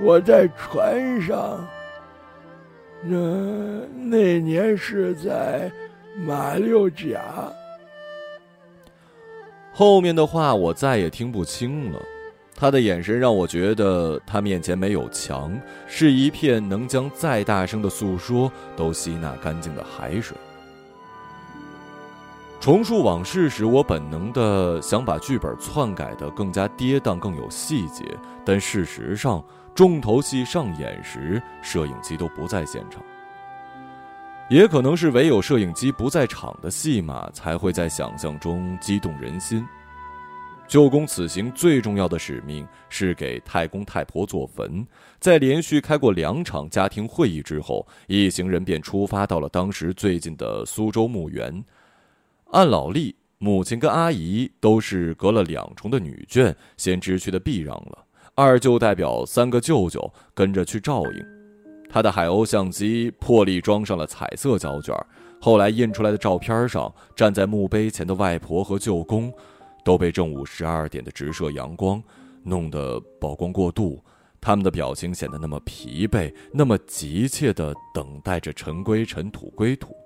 [0.00, 1.62] 我在船上。”
[3.04, 5.70] 那那年是在
[6.26, 7.20] 马六甲。
[9.80, 11.98] 后面的话我再也听不清了。
[12.54, 20.36] 他的眼神让我觉得他面前没有墙，是一片能将再大声的诉说都吸纳干净的海水。
[22.60, 28.04] 重述往事时，我本能的想把剧本篡改的更加跌宕、更有细节，
[28.44, 29.42] 但事实上。
[29.74, 33.02] 重头戏上演时，摄影机都不在现场。
[34.50, 39.64] 也可能是唯有摄影机不在场的戏码，才会在想象中激动人心。
[40.66, 44.84] 舅公此行最重要的使命是给太公太婆做坟。
[45.20, 51.64] 在连续开过两场家庭会议之后，一行人便出发到了当时最近的苏州墓园。
[52.50, 58.04] 按老例，母亲跟阿姨都是隔了两重的女眷，先知趣的避让了。
[58.34, 61.39] 二舅代表三个舅舅跟着去照应，
[61.92, 64.94] 他的海鸥相机破例装上了彩色胶卷。
[65.40, 69.32] 后来印出来的照片上，站在墓碑前的外婆和舅公，
[69.84, 72.02] 都被正午十二点的直射阳光
[72.42, 74.04] 弄得曝光过度，
[74.38, 79.96] 他们的表情显得那么疲惫，那么急切地等待着尘归尘，土归土，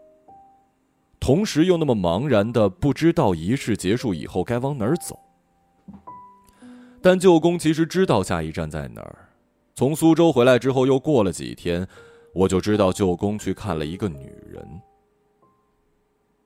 [1.19, 5.19] 同时又那么茫然的不知道仪式结束以后该往哪儿走。
[7.03, 9.24] 但舅公其实知道下一站在哪儿。
[9.77, 11.85] 从苏州回来之后，又过了几天，
[12.33, 14.65] 我就知道舅公去看了一个女人。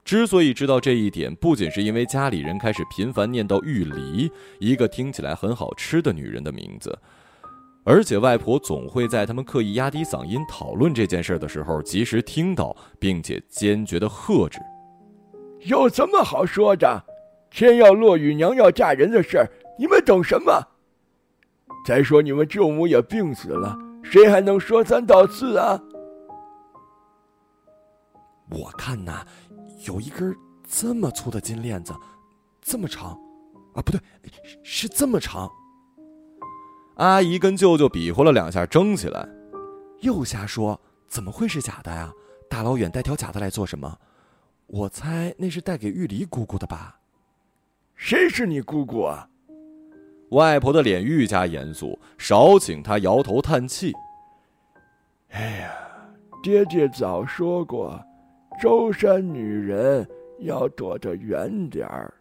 [0.02, 6.98] 之所以知道这一点，不仅是因为家里人开始频繁念叨玉梨，一个听起来很好吃的女人的名字，
[7.84, 14.58] 而且外婆总会在他们刻意压低嗓音讨论这件事的时候，及时听到，并且坚决的喝止
[15.68, 17.04] ：“有什么好说的？
[17.50, 20.67] 天要落雨，娘要嫁人的事儿。”你们懂什么？
[21.84, 25.80] 再说你们舅母也病死了，谁还能说三道四啊？
[28.50, 29.26] 我看呐，
[29.86, 30.34] 有一根
[30.66, 31.94] 这么粗的金链子，
[32.60, 33.10] 这么长，
[33.74, 34.00] 啊，不对，
[34.62, 35.50] 是这么长。
[36.96, 39.28] 阿姨跟舅舅比划了两下，争起来，
[40.00, 42.12] 又瞎说，怎么会是假的呀？
[42.50, 43.98] 大老远带条假的来做什么？
[44.66, 46.98] 我猜那是带给玉梨姑姑的吧？
[47.94, 49.28] 谁是你姑姑啊？
[50.30, 53.92] 外婆的脸愈加严肃，少请她摇头叹气。
[55.30, 55.72] 哎呀，
[56.42, 57.98] 爹爹早说过，
[58.60, 60.06] 舟山女人
[60.40, 62.12] 要躲得远点儿。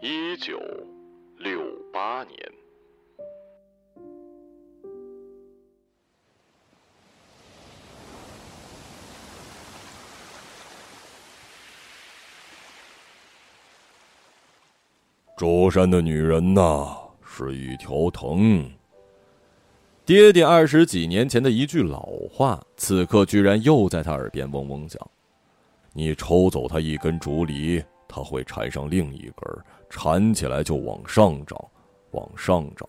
[0.00, 0.58] 一九
[1.38, 1.60] 六
[1.92, 2.55] 八年。
[15.36, 18.66] 舟山的女人呐，是一条藤。
[20.06, 24.98] 爹爹二十几年前的一句老话，此刻居然又在他耳边嗡嗡响。
[25.92, 31.62] 你抽走它一根竹篱，它会缠上另一根，缠起来就往上长，
[32.12, 32.88] 往上长。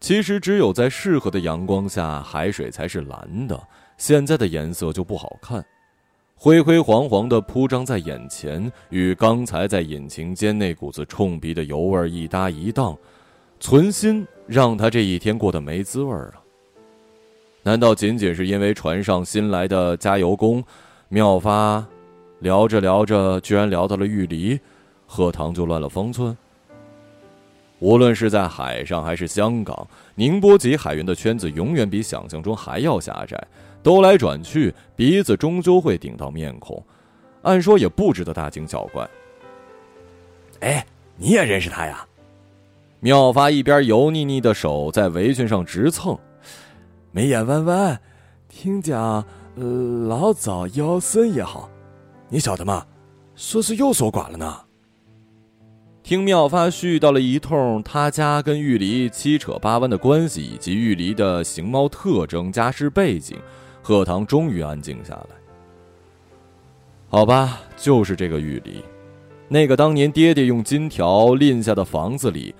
[0.00, 3.58] 其实，只有在适合的阳光下，海水才是蓝的。
[3.96, 5.64] 现在的颜色就不好看。
[6.40, 12.96] 灰灰黄黄的铺张在眼前，与刚才在引擎间那股子冲鼻的油味儿一搭一档，
[13.58, 16.38] 存心让他这一天过得没滋味儿啊！
[17.64, 20.62] 难道仅仅是因为船上新来的加油工
[21.08, 21.84] 妙发
[22.38, 24.60] 聊着聊着，居然聊到了玉梨，
[25.06, 26.36] 贺堂就乱了方寸。
[27.80, 33.44] 无论是在海上还是香港，宁波籍海员的圈子永远比想象中还要狭窄，
[33.82, 36.82] 兜来转去，鼻子终究会顶到面孔。
[37.42, 39.08] 按说也不值得大惊小怪。
[40.60, 40.84] 哎，
[41.16, 42.04] 你也认识他呀？
[43.00, 46.18] 妙发一边油腻腻的手在围裙上直蹭，
[47.12, 48.00] 眉眼弯弯，
[48.48, 49.64] 听讲，呃，
[50.08, 51.70] 老早腰身也好，
[52.28, 52.84] 你晓得吗？
[53.36, 54.62] 说是又守寡了呢。
[56.02, 63.38] 听妙发絮叨了一通他家跟玉梨七扯八弯的关系，以及玉梨的形貌特征、家世背景，
[63.88, 65.36] 课堂终于安静下来。
[67.08, 68.84] 好吧，就是这个玉梨，
[69.48, 72.54] 那个当年爹爹用金条印下的房子里，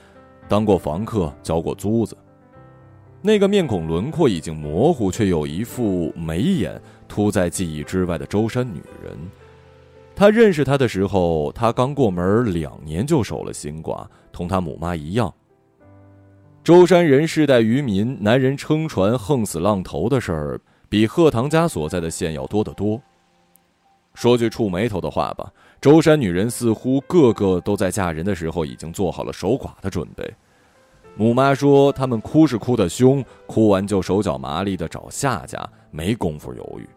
[0.48, 2.16] 当过房客、交过租子。
[3.20, 9.14] 那个面孔轮廓已经模糊，却有一副眉眼突在记忆之外的舟山女人。
[10.16, 15.30] 他认识他的时候，他刚过门两年就守了新寡，同他母妈一样。
[16.64, 23.00] 舟山人世代渔民，男人撑船横死浪头的事儿，比贺堂家所在的县要多得多。
[24.14, 30.28] 说句触眉头的话吧，舟山女人似乎个个都在嫁人的时候已经做好了守寡的准备。
[31.14, 36.88] 母妈说，他们哭是哭的凶，哭完就手脚麻利的找下家，没工夫犹豫。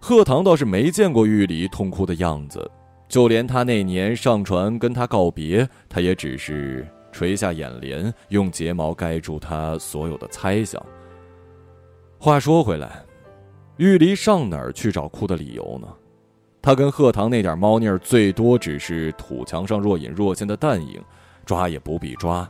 [0.00, 2.70] 贺堂倒是没见过玉里痛哭的样子，
[3.08, 10.82] 就连他那年上船跟他告别，他也只是垂下眼帘，用睫毛盖住他所有的猜想。
[12.24, 13.02] 话说回来，
[13.78, 15.88] 玉离上哪儿去找哭的理由呢？
[16.62, 21.02] 他跟贺堂那点猫腻儿，最多只是土墙上若隐若现的淡影，
[21.44, 22.48] 抓也不必抓。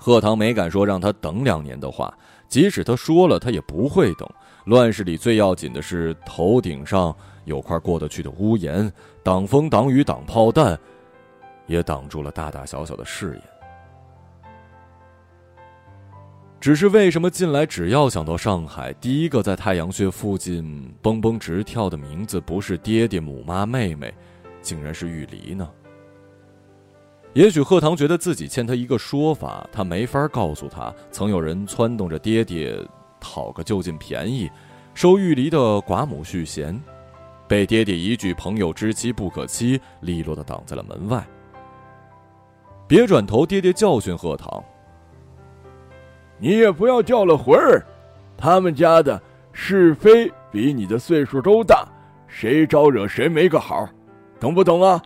[0.00, 2.12] 贺堂没敢说让他等两年的话，
[2.48, 4.28] 即使他说了，他也不会等。
[4.64, 8.92] 乱世里最要紧的是头顶上有块过得去的屋檐，
[9.22, 10.76] 挡风挡雨挡炮弹，
[11.68, 13.53] 也挡住了大大小小的事业。
[16.64, 24.10] 只是为什么近来只要想到上海，第一个在太阳穴附近蹦蹦直跳的名字不是爹爹、母妈、妹妹，
[24.62, 25.68] 竟然是玉离呢？
[27.34, 32.74] 也许贺堂觉得自己欠他一个说法，他没法告诉他，曾有人撺动着爹爹。
[33.20, 34.50] 讨个就近便宜，
[34.94, 36.82] 收玉离的寡母续弦，
[37.46, 41.22] 被爹爹一句“朋友之妻不可欺”，利落的挡在了门外。
[42.88, 44.64] 别转头，爹爹教训贺堂
[46.38, 47.84] ：“你也不要掉了魂儿，
[48.36, 49.20] 他们家的
[49.52, 51.86] 是非比你的岁数都大，
[52.26, 53.88] 谁招惹谁没个好，
[54.38, 55.00] 懂不懂啊？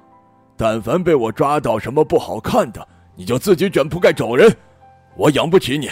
[0.56, 4.52] 但凡被我抓到什么不好看的，你就自己卷铺盖走人，
[5.16, 5.88] 我养不起你。”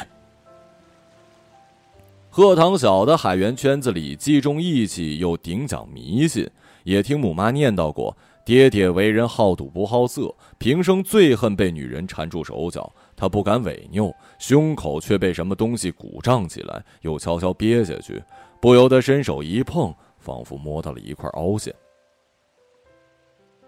[2.29, 6.49] 贺堂小的海员圈子里既重义气又顶讲迷信，
[6.83, 12.92] 也听母妈念叨过，爹爹为人好赌不好色，平生最恨被女人缠住手脚。
[13.16, 18.22] 他不敢违拗，胸口却被什么东西鼓胀起来，又悄悄憋下去，
[18.61, 21.74] 不由得伸手一碰，仿佛摸到了一块凹陷。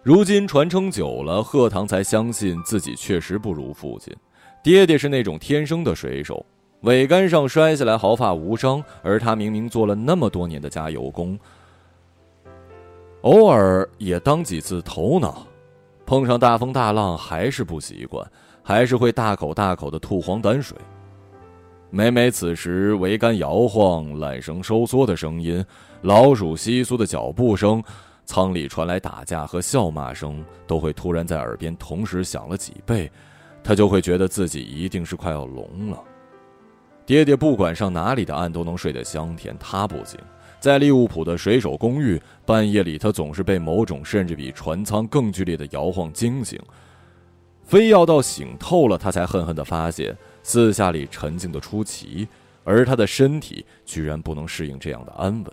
[0.02, 4.14] 如今传承久了，贺堂才相信自己确实不如父亲，
[4.62, 6.44] 爹爹是那种天生的水手。
[6.82, 11.36] 桅杆上摔下来，毫发无伤，而他明明做了那么多年的加油工，
[13.22, 15.44] 偶尔也当几次头脑，
[16.06, 18.24] 碰上大风大浪还是不习惯，
[18.68, 20.76] 还是会大口大口的吐黄胆水。
[21.88, 25.64] 每每此时，桅杆摇晃、缆绳收缩的声音，
[26.02, 27.82] 老鼠窸窣的脚步声，
[28.26, 33.10] 舱里传来打架和笑骂声，都会突然在耳边同时响了几倍，
[33.64, 35.98] 他就会觉得自己一定是快要聋了。
[37.06, 40.20] 爹爹不管上哪里的岸都能睡得香甜，他不行。
[40.60, 46.60] 在利物浦的水手公寓，半夜里他总是被某种甚至比船舱更剧烈的摇晃惊醒，
[47.68, 52.26] 非要到醒透了，他才恨恨地发现四下里沉静的出奇，
[52.64, 55.52] 而他的身体居然不能适应这样的安稳。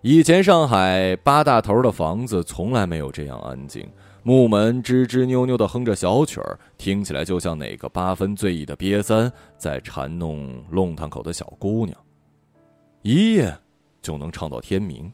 [0.00, 3.86] 以前上海八大头的房子从来没有这样安静。
[4.22, 11.96] 木门吱吱扭扭的哼着小曲儿，听起来就像哪个八分醉意的瘪三在缠弄弄堂口的小姑娘，
[13.02, 13.54] 一夜
[14.00, 15.12] 就能唱到天明。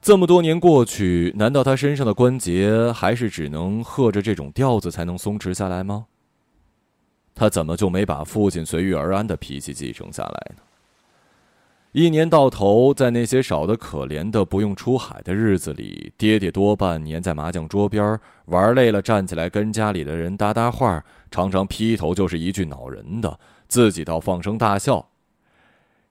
[0.00, 6.06] 这么多年过去，难道他身上的关节还是只能和着这种调子才能松弛下来吗？
[7.34, 10.62] 他怎么就没把父亲随遇而安的脾气继承下来呢？
[11.92, 23.38] 一年到头，在那些少得可怜的不用出海的日子里，爹爹多半粘在麻将桌边玩累了，站起来跟家里的人搭搭话，常常劈头就是一句恼人的，
[23.68, 25.08] 自己倒放声大笑。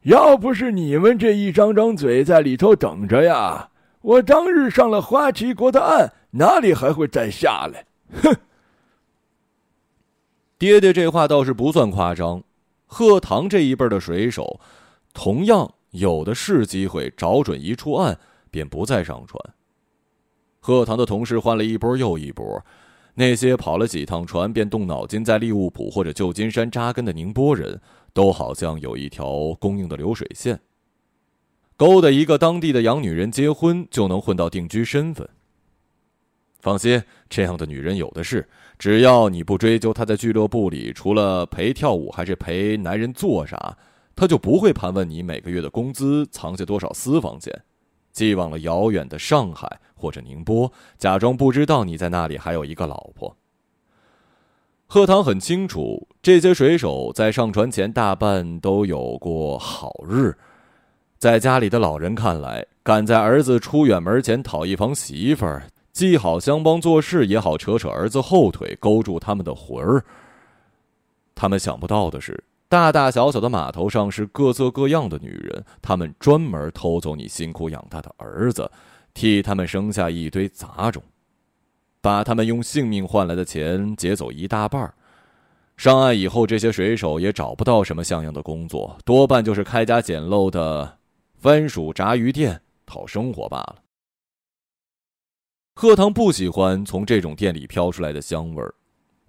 [0.04, 3.70] 要不是你们这一张张嘴在里头等着呀，
[4.02, 7.86] 我当日上了花旗国的岸，哪里还会再下来？
[8.22, 8.36] 哼！
[10.60, 12.44] 爹爹这话倒是不算夸张，
[12.86, 14.60] 贺堂这一辈的水手，
[15.14, 18.18] 同样有的是机会找准一处岸，
[18.50, 19.40] 便不再上船。
[20.60, 22.66] 贺堂的同事换了一波又一波，
[23.14, 27.80] 那些跑了几趟船便动脑筋在利物浦或者旧金山扎根的宁波人，
[28.14, 30.60] 都好像有一条供应的流水线，
[31.78, 35.30] 勾搭一个当地的洋女人结婚，就能混到定居身份。
[36.60, 38.50] 放心，这样的女人有的是。
[38.80, 43.78] 只要你不追究她在俱乐部里除了陪跳舞还是陪男人做啥，
[44.16, 47.64] 她就不会盘问你每个月的工资藏下多少私房钱，
[48.12, 53.38] 寄往了遥远的上海或者宁波，假装不知道你在那里还有一个老婆。
[54.88, 60.38] 贺堂很清楚，这些水手在上船前大半都有过好日，
[61.18, 65.64] 在家里的老人看来，赶在儿子出远门前讨一房媳妇儿。
[65.92, 70.06] 既好相帮做事，也好扯扯儿子后腿，勾住他们的魂儿。
[71.34, 78.70] 他们想不到的是，大大小小的码头上是各色各样的女人，他们专门偷走你辛苦养大的儿子，
[79.16, 81.02] 替他们生下一堆杂种，
[82.00, 84.94] 把他们用性命换来的钱劫走一大半儿
[85.78, 90.97] 上岸以后，这些水手也找不到什么像样的工作，多半就是开家简陋的
[91.38, 93.76] 番薯炸鱼店讨生活罢了。
[95.76, 98.74] 贺堂不喜欢从这种店里飘出来的香味儿，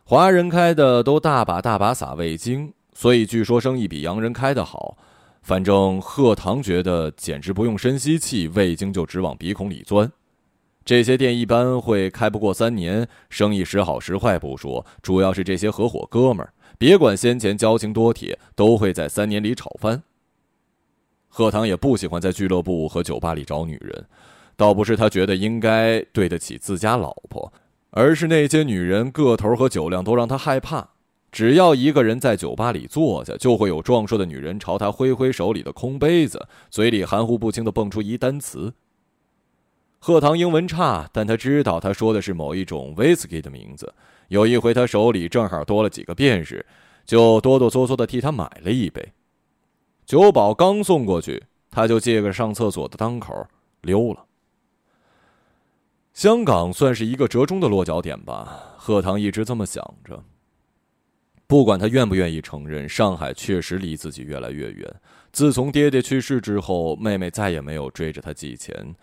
[0.05, 4.97] 华人开的都大把大把撒味精，所以据说生意比洋人开的好。
[5.43, 10.11] 反正贺堂觉得简直不用深吸气，味精就直往鼻孔里钻。
[10.87, 20.03] 这些店一般会开不过三年，生意时好时坏不说，主要是这些合伙哥们儿，别管先前交情多铁，都会在三年里炒翻。
[21.29, 24.07] 贺堂也不喜欢在俱乐部和酒吧里找女人。
[24.57, 27.53] 倒不是他觉得应该对得起自家老婆，
[27.91, 30.89] 而是那些女人个头和酒量都让他害怕。
[31.31, 38.73] 只要一个人在酒吧里坐下，就会有壮硕的女人朝他挥挥手里的空杯子，嘴里含糊不清的蹦出一单词。
[40.01, 43.93] 贺堂英文差，但他知道他说的是某一种 whisky 的名字。
[44.29, 46.65] 有一回他手里正好多了几个便士，
[47.05, 49.13] 就哆哆嗦嗦的替他买了一杯。
[50.09, 53.47] 酒保刚送过去，他就借个上厕所的当口
[53.83, 54.25] 溜了。
[56.15, 60.25] 香港算是一个折中的落脚点吧，贺堂一直这么想着。
[61.47, 64.91] 不管他愿不愿意承认，上海确实离自己越来越远。
[65.31, 68.95] 自从爹爹去世之后，妹妹再也没有追着他寄钱。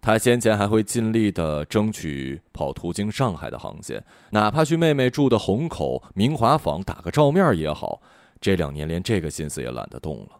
[0.00, 8.00] 他先前还会尽力的争取跑途经上海的航线，哪怕去妹妹住的虹口明华坊打个照面也好。
[8.40, 10.38] 这两年连这个心思也懒得动了。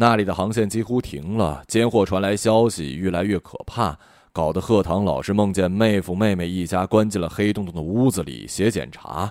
[0.00, 3.98] 那里的航线几乎停了，间货传来消息越来越可怕。
[4.32, 9.30] 搞得贺堂老是梦见妹夫妹妹一家关进了黑洞洞的屋子里写检查。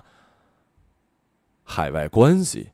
[1.64, 2.68] 海外关系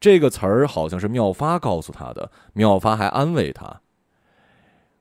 [0.00, 3.80] 这个词儿好像是妙发告诉他的，妙发还安慰他：“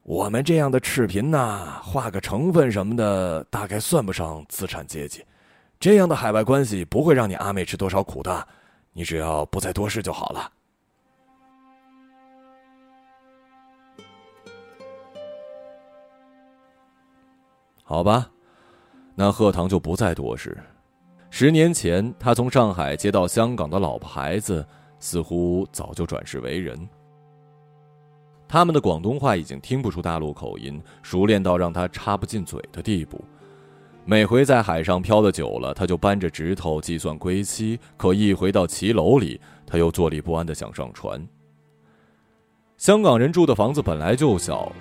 [0.04, 5.26] 我们这样的赤贫呐，画个成分什么的，大概算不上资产阶级。
[5.80, 8.48] 这样的海外关系不会让你阿妹吃多少苦的，
[8.94, 10.52] 你只要不再多事就好了。”
[17.90, 18.30] 好吧，
[19.16, 20.56] 那贺堂就不再多事。
[21.32, 24.64] 十年前，他从上海接到香港的老婆孩子，
[25.00, 26.88] 似乎早就转世为人。
[28.48, 33.20] 他们的广东话已经听不出大陆口音，熟练到让他插不进嘴的地步。
[34.06, 41.28] 每回在海上漂的久了，他就扳着指头计算归期，可一回到骑楼里，他又坐立不安的想上船。
[42.78, 44.72] 香港人住的房子本来就小。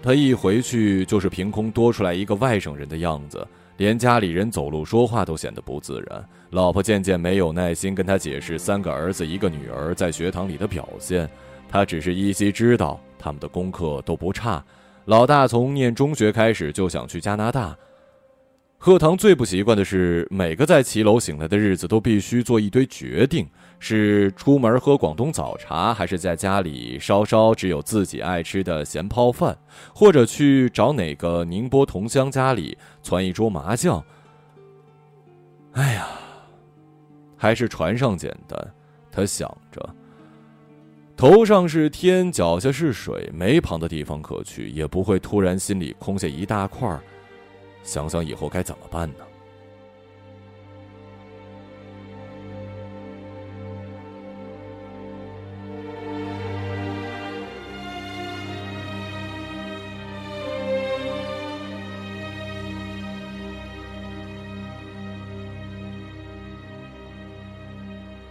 [0.00, 3.46] 他一回去就是凭空多出来一个外省人的样子，
[3.76, 6.24] 连家里人走路说话都显得不自然。
[6.50, 11.28] 老婆渐渐没有耐心跟他解释三个儿子一个女儿在学堂里的表现，
[11.68, 14.64] 他只是依稀知道他们的功课都不差。
[15.04, 17.76] 老大从念中学开始就想去加拿大。
[18.80, 23.46] 贺堂最不习惯的是，每个在骑楼醒来的日子都必须做一堆决定。
[23.80, 29.58] 是出门喝广东早茶，还是在家里烧烧只有自己爱吃的咸泡饭，
[29.92, 34.02] 或者去找哪个宁波同乡家里攒一桌麻将？
[35.72, 36.08] 哎呀，
[37.36, 38.74] 还是船上简单。
[39.10, 39.94] 他想着，
[41.16, 47.00] 头上是天，脚下是水，没旁的地方可去，也不会突然心里空下一大块儿。
[47.82, 49.24] 想想以后该怎么办呢？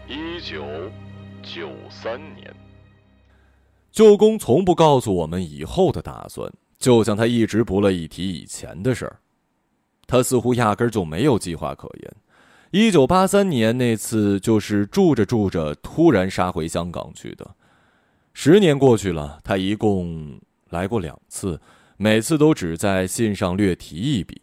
[0.07, 0.63] 一九
[1.43, 2.55] 九三年。
[3.91, 9.19] 舅公从不告诉我们以后的打算就像他一直不乐意提以前的事儿。
[10.07, 12.13] 他似乎压根儿就没有计划可言。
[12.71, 17.55] 一九八三年那次，就是住着住着突然杀回香港去的。
[18.33, 20.39] 十年过去了，他一共
[20.69, 21.59] 来过两次，
[21.97, 24.41] 每次都只在信上略提一笔。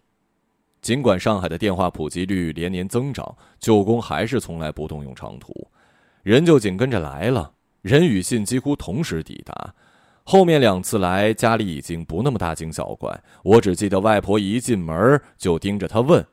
[0.81, 5.67] 尽管上海的电话普及率连年增长，舅公还是从来不动用长途，
[6.23, 7.53] 人就紧跟着来了。
[7.83, 9.75] 人与信几乎同时抵达。
[10.25, 13.23] 后面两次来，家里已经不那么大惊小怪。
[13.43, 16.25] 我只记得外婆一进门就盯着他问：“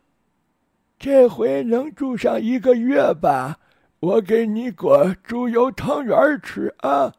[0.98, 3.60] 这回能住上一个月吧？
[4.00, 7.14] 我给你裹猪油汤圆吃啊！”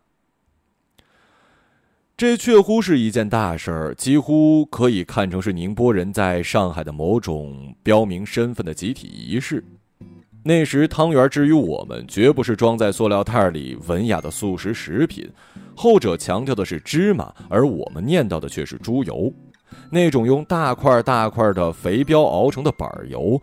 [2.16, 9.62] 这确乎是一件大事儿，几乎可以看成是宁波人在上海的某种标明身份的集体仪式。
[10.44, 15.30] 那时汤圆之于我们，绝不是装在塑料袋里文雅的速食食品，
[15.74, 19.32] 后者强调的是芝麻，而我们念叨的却是猪油，
[19.90, 23.40] 那种用大块大块的肥膘熬成的板油。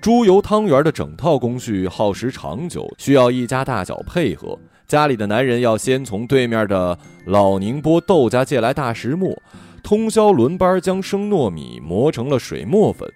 [0.00, 4.58] 猪油汤圆的整套工序耗时长久，需要一家大小配合。
[4.86, 6.96] 家里的男人要先从对面的
[7.26, 9.36] 老宁波豆家借来大石磨，
[9.82, 13.06] 通宵轮班将生糯米磨成了水磨粉。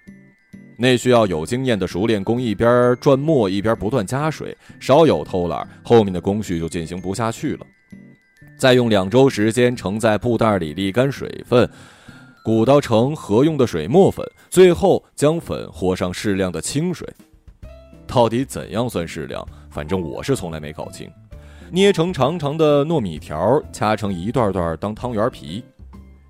[0.77, 7.65] 那需要有经验的熟练工一边转磨一边不断加水，稍有偷懒，后面的工序就进行不下去了。
[8.63, 11.69] 再用两周时间盛在布袋里沥干水分，
[12.45, 17.05] 鼓捣成合用的水磨粉，最后将粉和上适量的清水。
[18.07, 19.45] 到底怎样算适量？
[19.69, 21.11] 反正我是从来没搞清。
[21.71, 25.61] 捏成长长的糯米条，掐成一段段当汤圆皮。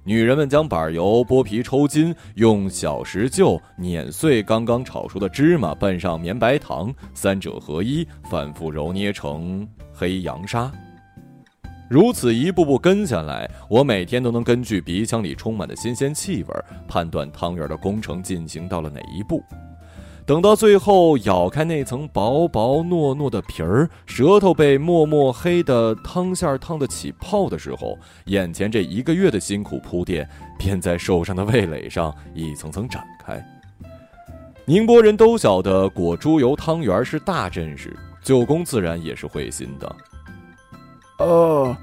[0.04, 10.72] 女人们将板油剥皮抽筋，用小石臼碾碎刚刚炒熟的芝麻，拌上绵白糖，三者合一，反复揉捏成黑洋沙。
[11.94, 19.44] 如此一步步跟下来，我每天都能根据鼻腔里充满的新鲜气味，判断汤圆的工程进行到了哪一步。
[20.26, 30.28] 等到最后咬开那层薄薄糯糯的皮儿，舌头被墨墨黑的汤馅儿烫得起泡的时候，眼前这一个月的辛苦铺垫
[30.58, 33.40] 便在受伤的味蕾上一层层展开。
[34.66, 39.96] 宁波人都晓得裹猪油汤圆是大阵势，舅公自然也是会心的。
[41.20, 41.76] 哦，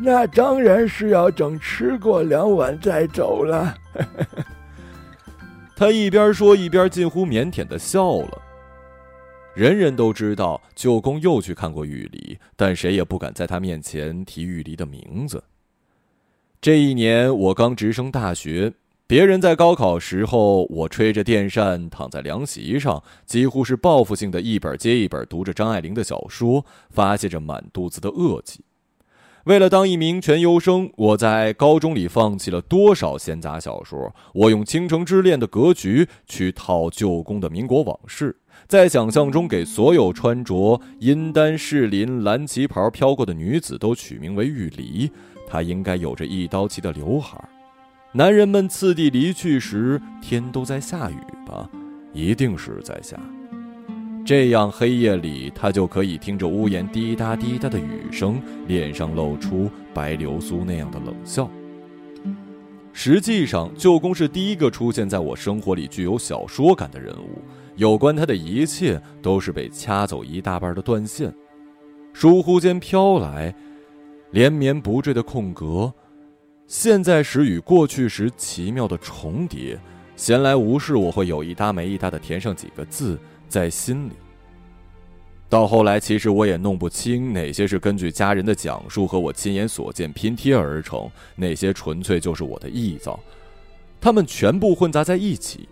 [0.00, 3.74] 那当然是要等吃过两碗再走了。
[5.76, 8.42] 他一边说，一边近乎腼腆的笑了。
[9.54, 15.42] 人人都知道舅公又去看过玉梨，但谁也不敢在他面前提玉梨的名字。
[16.60, 18.72] 这一年我刚直升大学，
[19.06, 28.64] 别人在高考时候，我吹着电扇躺在凉席上，几乎是报复性的一本接一本读着张爱玲的小说，发泄着满肚子的恶气。
[29.48, 34.14] 为了当一名全优生，我在高中里放弃了多少闲杂小说？
[34.34, 38.36] 我用倾城之恋的格局去套旧宫的民国往事，
[38.66, 45.10] 在想象中给所有穿着阴丹士林蓝旗袍飘过的女子都取名为玉梨。
[45.48, 47.42] 她应该有着一刀齐的刘海。
[48.12, 51.66] 男人们次第离去时，天都在下雨吧？
[52.12, 53.18] 一定是在下。
[54.28, 61.50] 这样黑夜里，他就可以听着屋檐滴答滴答的雨声，脸上露出白流苏那样的冷笑。
[62.92, 67.40] 实际上，舅公是第一个出现在我生活里具有小说感的人物。
[67.76, 71.32] 有关他的一切，都是被掐走一大半的断线，
[72.12, 73.54] 疏忽间飘来，
[74.32, 75.90] 连绵不坠的空格，
[76.66, 79.80] 现在时与过去时奇妙的重叠。
[80.16, 83.18] 闲来无事，我会有一搭没一搭的填上几个字。
[83.48, 84.12] 在心里。
[85.48, 93.18] 到后来，其实我也弄不清哪些是根据家人的讲述和我亲眼所见拼贴而成，哪些纯粹就是我的臆造，
[93.98, 95.66] 他们全部混杂在一起。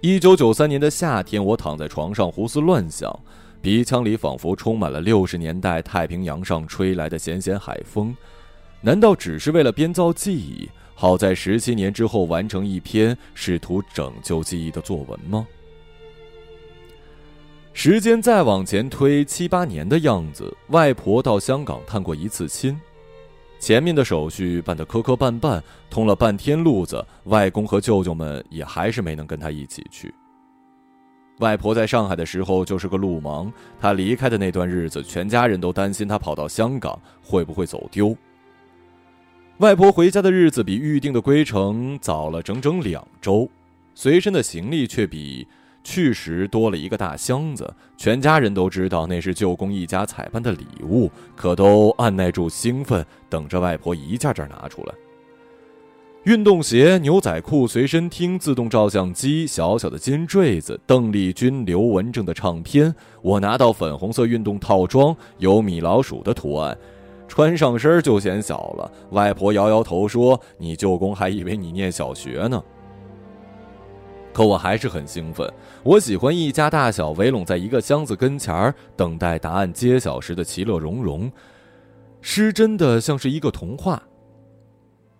[0.00, 3.14] 一九九三年的夏天，我躺在床上胡思乱想，
[3.60, 8.16] 鼻腔里仿佛充满了六十年代太平洋上吹来的咸咸海风。
[8.80, 15.46] 难道只是为了编造记忆，好在十七年之后完成一篇试图拯救记忆的作文吗？
[17.76, 22.80] 时间再往前推七八年的样子，外婆到香港探过一次亲，
[23.58, 25.60] 前面的手续办得磕磕绊绊，
[25.90, 30.14] 通了半天路子，外公和舅舅们也还是没能跟他一起去。
[31.40, 33.50] 外婆在上海的时候就是个路盲，
[33.80, 38.16] 她离开的那段日子，全家人都担心她跑到香港会不会走丢。
[39.58, 43.50] 外婆回家的日子比预定的归程早了整整两周，
[43.96, 45.44] 随身的行李却比。
[45.84, 54.94] 去时多了一个大箱子，全家人都知道那是舅公一家采办的礼物，可都按耐住兴奋，等着外婆一件件拿出来。
[56.24, 62.94] 运动鞋、牛仔裤、随身听、自动照相机、小小的金坠子、邓丽君、刘文正的唱片。
[63.20, 66.74] 我拿到粉红色运动套装，有米老鼠的图案，
[67.28, 68.90] 穿上身就显小了。
[69.10, 72.64] 外婆摇摇头说：“你舅公还以为你念小学呢。”
[74.34, 75.48] 可我还是很兴奋。
[75.84, 81.30] 我喜欢一家大小围拢在一个箱子跟前儿，等待答案揭晓时的其乐融融，
[82.20, 84.02] 失真的像是一个童话。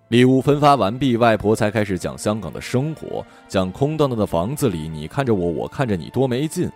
[0.08, 6.68] 礼物分发完毕，外婆才开始讲香港的生活，讲空荡荡的房子里，你看着我，我看着你，多没劲；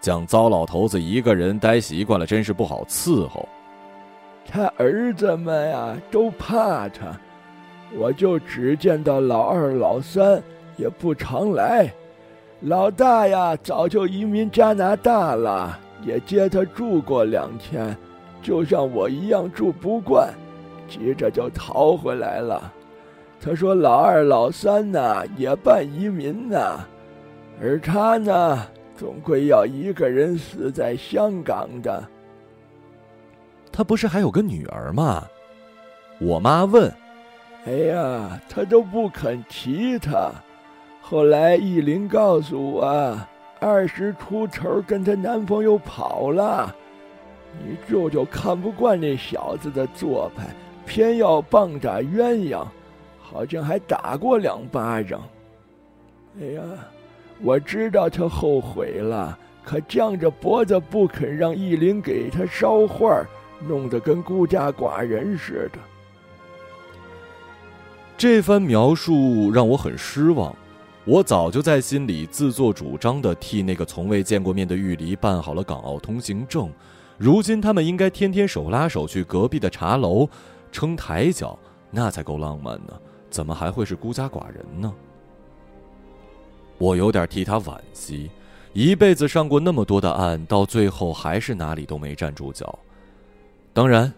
[0.00, 3.46] 讲糟老头子一个人待习惯了，真是不好伺候。
[4.46, 7.18] 他儿子们呀，都怕他，
[7.96, 10.42] 我就只见到老二、老三，
[10.76, 11.92] 也不常来。
[12.60, 17.96] 老大呀，早就移民加拿大了，也接他住过两天，
[18.42, 20.32] 就像我一样住不惯。
[20.86, 22.72] 急着就逃回来了。
[23.40, 26.80] 他说：“老二、老三呢，也办移民呢，
[27.60, 28.66] 而他呢，
[28.96, 32.02] 总归要一个人死在香港的。
[33.72, 35.24] 他不是还有个女儿吗？”
[36.20, 36.90] 我妈问。
[37.66, 40.30] “哎呀，他都不肯提他。
[41.06, 43.20] 后来意林告诉我，
[43.60, 46.74] 二十出头跟他男朋友跑了。
[47.62, 50.46] 你舅舅看不惯那小子的做派。”
[50.86, 52.62] 偏要棒打鸳鸯，
[53.18, 55.22] 好像还打过两巴掌。
[56.38, 56.62] 哎呀，
[57.40, 63.24] 我知道他后悔了，可犟着脖子不肯让义林给他捎话，
[63.66, 65.78] 弄得跟孤家寡人似的。
[68.18, 70.54] 这番描述让我很失望。
[71.06, 76.70] 我早就在心里自作主张的替那个从未见过面的玉离办好了港澳通行证，
[77.18, 80.28] 如今他们应该天天手拉手去隔壁的茶楼。
[80.72, 81.56] 撑台脚，
[81.88, 83.00] 那才够浪漫呢，
[83.30, 84.92] 怎么还会是孤家寡人呢？
[86.78, 88.28] 我有点替他惋惜，
[88.72, 92.76] 一辈子上过那么多的岸，到最后还是哪里都没站住脚。
[93.72, 94.12] 当然，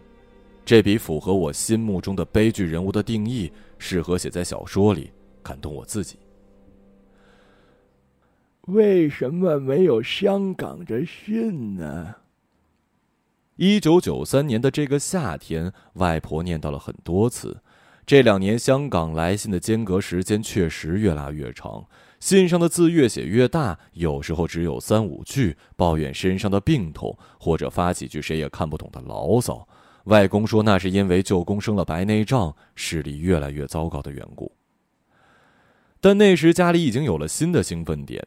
[0.65, 5.11] 这比符合我心目中的悲剧人物的定义，适合写在小说里，
[5.43, 6.17] 感动我自己。
[8.67, 12.17] 为什么没有香港的信呢？
[13.55, 17.63] 一九九三年的这个夏天，外婆念叨了很多次。
[18.05, 21.87] 这两年，香港来信的间隔时间确实越拉越长，
[22.19, 29.67] 信上的字越写越大，有时候只有三五句，抱怨身上的病痛，或者发几句谁也看不懂的牢骚。
[30.05, 34.51] 外公说，那是因为舅公生了白内障，视力越来越糟糕的缘故。
[36.01, 38.25] 但那时家里已经有了新的兴奋点，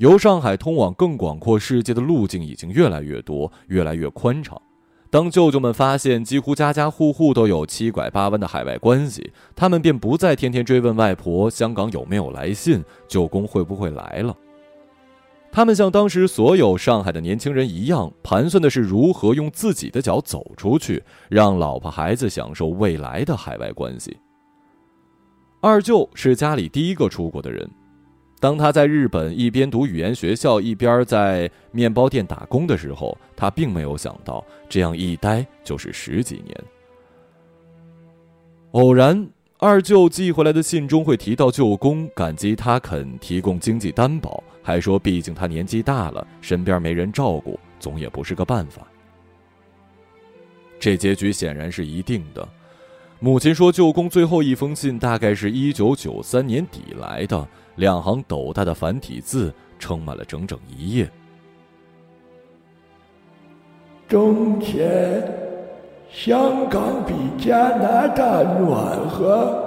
[0.00, 4.58] 由上海通往更广阔世界的路径已经越来越多，越来越宽敞。
[5.10, 14.34] 当舅舅们发现几乎家家户户都有七拐八弯的海外关系，他们便不再天天追问外婆香港有没有来信，舅公会不会来了。
[15.52, 24.16] 他们像当时所有上海的年轻人一样，盘算的是如何用自己的脚走出去，让老婆孩子享受未来的海外关系。
[25.60, 27.68] 二舅是家里第一个出国的人。
[28.40, 36.56] 当他在日本一边读语言学校，一边在面包店打工的时候，他并没有想到这样一待就是十几年。
[38.70, 39.28] 偶然，
[39.58, 48.86] 二舅寄回来的信中会提到舅公感激他肯提供经济担保，还说毕竟他年纪大了，身边没人照顾，总也不是个办法。
[50.78, 52.48] 这结局显然是一定的。
[53.18, 57.46] 母亲说，舅公最后一封信大概是一九九三年底来的。
[57.76, 61.10] 两行斗大的繁体字，撑满了整整一页。
[64.08, 65.22] 冬天，
[66.10, 69.62] 香港比加拿大暖和，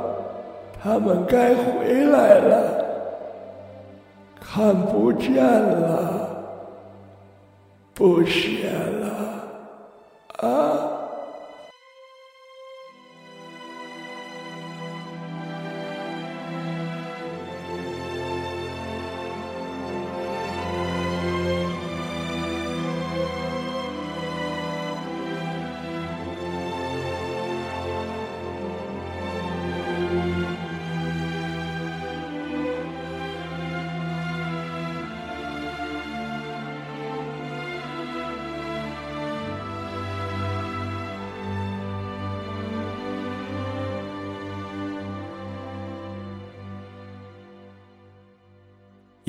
[0.81, 2.83] 他们该回来了。
[4.39, 6.29] 看不见了，
[7.93, 10.92] 不写了，啊。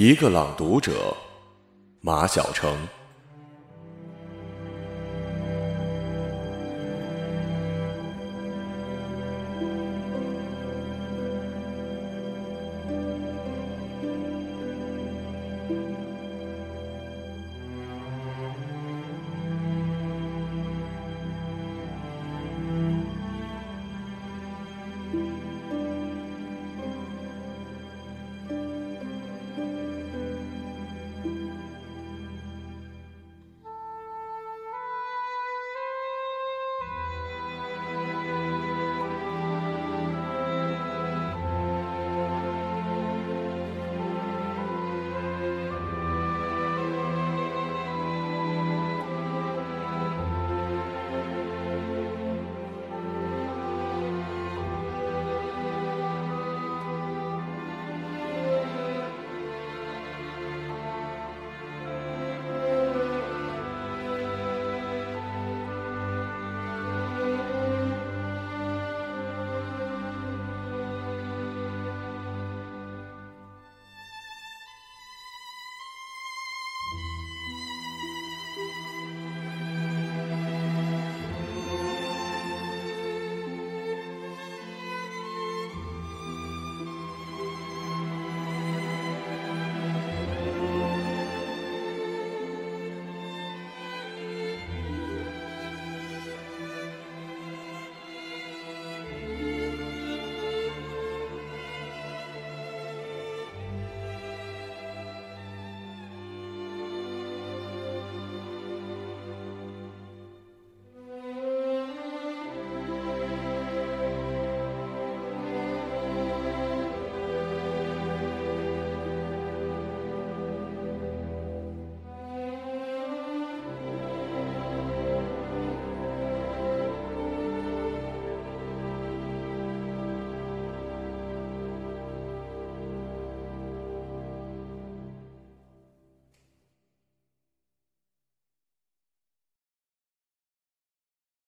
[0.04, 1.16] 一个朗读者
[2.02, 2.76] 马晓成。